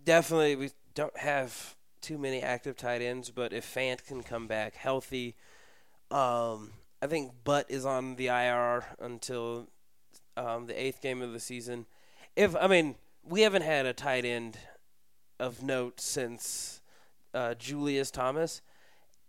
definitely 0.05 0.55
we 0.55 0.71
don't 0.95 1.17
have 1.17 1.75
too 2.03 2.19
many 2.19 2.43
active 2.43 2.77
tight 2.77 3.01
ends, 3.01 3.31
but 3.31 3.55
if 3.55 3.65
Fant 3.65 4.05
can 4.07 4.23
come 4.23 4.47
back 4.47 4.75
healthy, 4.75 5.37
um, 6.11 6.73
I 7.01 7.07
think 7.07 7.33
Butt 7.45 7.65
is 7.71 7.87
on 7.87 8.17
the 8.17 8.27
IR 8.27 8.85
until 9.01 9.71
um, 10.37 10.67
the 10.67 10.79
eighth 10.79 11.01
game 11.01 11.23
of 11.23 11.33
the 11.33 11.41
season. 11.41 11.87
If 12.37 12.55
I 12.55 12.67
mean, 12.67 12.97
we 13.23 13.41
haven't 13.41 13.63
had 13.63 13.87
a 13.87 13.95
tight 13.95 14.27
end 14.27 14.59
of 15.41 15.63
note 15.63 15.99
since 15.99 16.83
uh, 17.33 17.55
Julius 17.55 18.11
Thomas. 18.11 18.61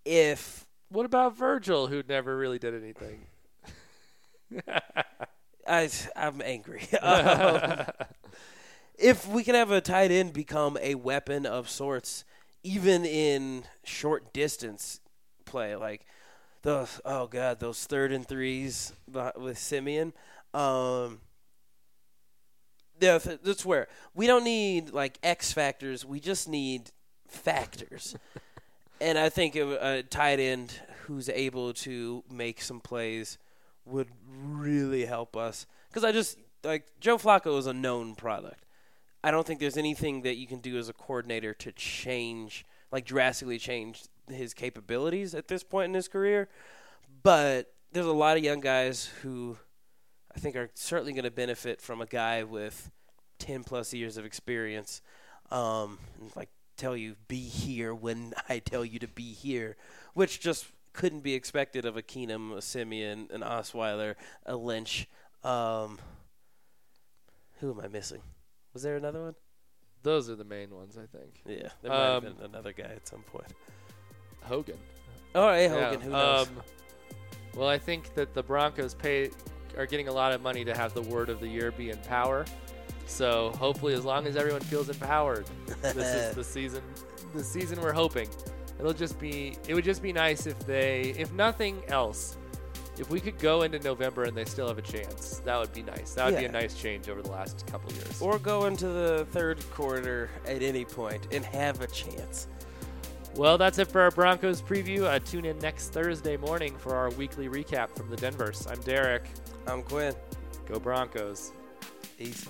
If 0.04 0.66
What 0.96 1.06
about 1.06 1.36
Virgil, 1.36 1.88
who 1.88 2.04
never 2.08 2.38
really 2.38 2.58
did 2.58 2.74
anything? 2.74 3.26
I, 5.68 5.90
I'm 6.16 6.42
angry. 6.42 6.88
Um, 7.02 7.86
if 8.98 9.28
we 9.28 9.44
can 9.44 9.56
have 9.56 9.72
a 9.72 9.82
tight 9.82 10.10
end 10.10 10.32
become 10.32 10.78
a 10.82 10.96
weapon 10.96 11.46
of 11.46 11.70
sorts, 11.70 12.24
even 12.64 13.04
in 13.04 13.66
short 13.84 14.32
distance 14.32 15.02
play, 15.44 15.76
like 15.76 16.06
those, 16.62 17.02
oh 17.04 17.28
god, 17.28 17.60
those 17.60 17.84
third 17.84 18.14
and 18.14 18.26
threes 18.26 18.94
with 19.36 19.58
Siemian. 19.58 20.14
Um, 20.54 21.20
yeah, 23.02 23.18
that's 23.18 23.66
where 23.66 23.90
we 24.14 24.28
don't 24.28 24.46
need 24.46 24.92
like 24.92 25.20
X 25.22 25.52
factors. 25.52 26.06
We 26.06 26.22
just 26.22 26.48
need 26.48 26.92
factors. 27.28 28.16
And 29.06 29.20
I 29.20 29.30
think 29.30 29.56
a, 29.56 29.98
a 30.00 30.04
tight 30.04 30.40
end 30.40 30.74
who's 31.04 31.30
able 31.30 31.74
to 31.74 32.24
make 32.32 32.60
some 32.60 32.80
plays 32.80 33.38
would 33.86 34.08
really 34.28 35.06
help 35.06 35.38
us. 35.38 35.68
Because 35.88 36.04
I 36.04 36.12
just 36.12 36.40
like 36.64 36.88
Joe 37.00 37.20
Flacco 37.20 37.60
is 37.60 37.68
a 37.68 37.74
known 37.74 38.16
product. 38.16 38.66
I 39.24 39.30
don't 39.30 39.46
think 39.46 39.60
there's 39.60 39.78
anything 39.78 40.24
that 40.24 40.38
you 40.38 40.48
can 40.48 40.60
do 40.60 40.80
as 40.80 40.90
a 40.90 40.94
coordinator 40.94 41.54
to 41.54 41.72
change, 41.72 42.66
like 42.92 43.06
drastically 43.06 43.60
change 43.60 44.06
his 44.28 44.56
capabilities 44.56 45.36
at 45.36 45.50
this 45.50 45.62
point 45.62 45.90
in 45.90 45.94
his 45.94 46.08
career. 46.08 46.50
But 47.22 47.74
there's 47.92 48.08
a 48.08 48.12
lot 48.12 48.38
of 48.38 48.44
young 48.44 48.60
guys 48.60 49.12
who 49.22 49.58
I 50.36 50.40
think 50.40 50.56
are 50.56 50.72
certainly 50.74 51.14
going 51.14 51.26
to 51.26 51.32
benefit 51.32 51.80
from 51.80 52.02
a 52.02 52.08
guy 52.08 52.42
with 52.42 52.90
10 53.38 53.66
plus 53.66 53.94
years 53.94 54.18
of 54.18 54.26
experience. 54.26 55.04
Um, 55.52 56.00
like 56.36 56.50
tell 56.78 56.96
you 56.96 57.16
be 57.28 57.40
here 57.40 57.94
when 57.94 58.34
I 58.50 58.60
tell 58.60 58.86
you 58.86 59.00
to 59.00 59.08
be 59.08 59.34
here, 59.34 59.76
which 60.14 60.40
just 60.40 60.66
couldn't 60.94 61.22
be 61.22 61.34
expected 61.34 61.86
of 61.86 61.98
a 61.98 62.02
Keenum, 62.02 62.56
a 62.56 62.62
Siemian, 62.62 63.28
an 63.32 63.42
Osweiler, 63.42 64.16
a 64.46 64.56
Lynch. 64.56 65.08
Um, 65.44 66.00
who 67.60 67.72
am 67.72 67.80
I 67.82 67.88
missing? 67.88 68.22
Was 68.74 68.84
there 68.84 68.96
another 68.96 69.24
one? 69.24 69.36
Those 70.04 70.30
are 70.30 70.36
the 70.36 70.44
main 70.44 70.70
ones, 70.70 70.98
I 70.98 71.06
think. 71.18 71.42
Yeah, 71.46 71.70
there 71.82 71.92
might 71.92 71.98
have 71.98 72.26
Um, 72.26 72.34
been 72.34 72.46
another 72.46 72.72
guy 72.74 72.84
at 72.86 73.08
some 73.08 73.22
point. 73.24 73.52
Hogan. 74.44 74.78
Oh, 75.34 75.52
hey, 75.52 75.66
Yeah, 75.66 75.86
Hogan, 75.90 76.02
who 76.02 76.10
knows? 76.12 76.48
Um, 76.48 76.62
well, 77.56 77.68
I 77.68 77.78
think 77.78 78.14
that 78.16 78.34
the 78.34 78.44
Broncos 78.44 78.94
pay 78.94 79.32
are 79.78 79.86
getting 79.86 80.08
a 80.08 80.12
lot 80.12 80.32
of 80.32 80.42
money 80.42 80.64
to 80.64 80.76
have 80.76 80.94
the 80.94 81.02
word 81.02 81.30
of 81.30 81.40
the 81.40 81.48
year 81.48 81.72
be 81.72 81.90
in 81.90 81.98
power. 82.00 82.46
So 83.06 83.52
hopefully, 83.60 83.94
as 83.94 84.04
long 84.06 84.26
as 84.28 84.36
everyone 84.36 84.62
feels 84.62 84.90
empowered, 84.90 85.46
this 85.82 85.96
is 85.96 86.36
the 86.36 86.44
season. 86.56 86.82
The 87.34 87.44
season 87.44 87.80
we're 87.82 87.94
hoping. 87.94 88.30
It'll 88.80 88.94
just 88.94 89.20
be. 89.20 89.58
It 89.68 89.74
would 89.74 89.84
just 89.86 90.02
be 90.02 90.12
nice 90.14 90.48
if 90.48 90.58
they, 90.60 91.14
if 91.18 91.32
nothing 91.34 91.82
else, 91.88 92.38
if 92.98 93.10
we 93.10 93.20
could 93.20 93.38
go 93.40 93.62
into 93.62 93.80
November 93.80 94.24
and 94.24 94.36
they 94.36 94.46
still 94.46 94.68
have 94.68 94.78
a 94.78 94.82
chance. 94.82 95.42
That 95.46 95.58
would 95.60 95.72
be 95.74 95.84
nice. 95.84 96.14
That 96.14 96.26
would 96.32 96.40
be 96.40 96.46
a 96.46 96.52
nice 96.52 96.74
change 96.76 97.08
over 97.10 97.22
the 97.22 97.32
last 97.32 97.66
couple 97.68 97.92
years. 97.94 98.22
or 98.22 98.40
go 98.40 98.66
into 98.66 98.88
the 98.88 99.28
third 99.32 99.60
quarter 99.72 100.30
at 100.46 100.62
any 100.62 100.84
point 100.86 101.28
and 101.32 101.46
have 101.46 101.82
a 101.82 101.88
chance. 101.88 102.48
Well, 103.36 103.58
that's 103.58 103.80
it 103.80 103.90
for 103.90 104.00
our 104.02 104.12
Broncos 104.12 104.62
preview. 104.62 105.04
Uh, 105.04 105.20
tune 105.20 105.44
in 105.46 105.60
next 105.60 105.90
Thursday 105.90 106.38
morning 106.38 106.74
for 106.78 106.96
our 106.96 107.10
weekly 107.12 107.50
recap 107.50 107.90
from 107.96 108.10
the 108.10 108.16
Denverse. 108.16 108.66
I'm 108.66 108.80
Derek. 108.82 109.24
I'm 109.68 109.84
Quinn. 109.84 110.16
Go 110.68 110.80
Broncos. 110.80 111.52
Peace. 112.18 112.46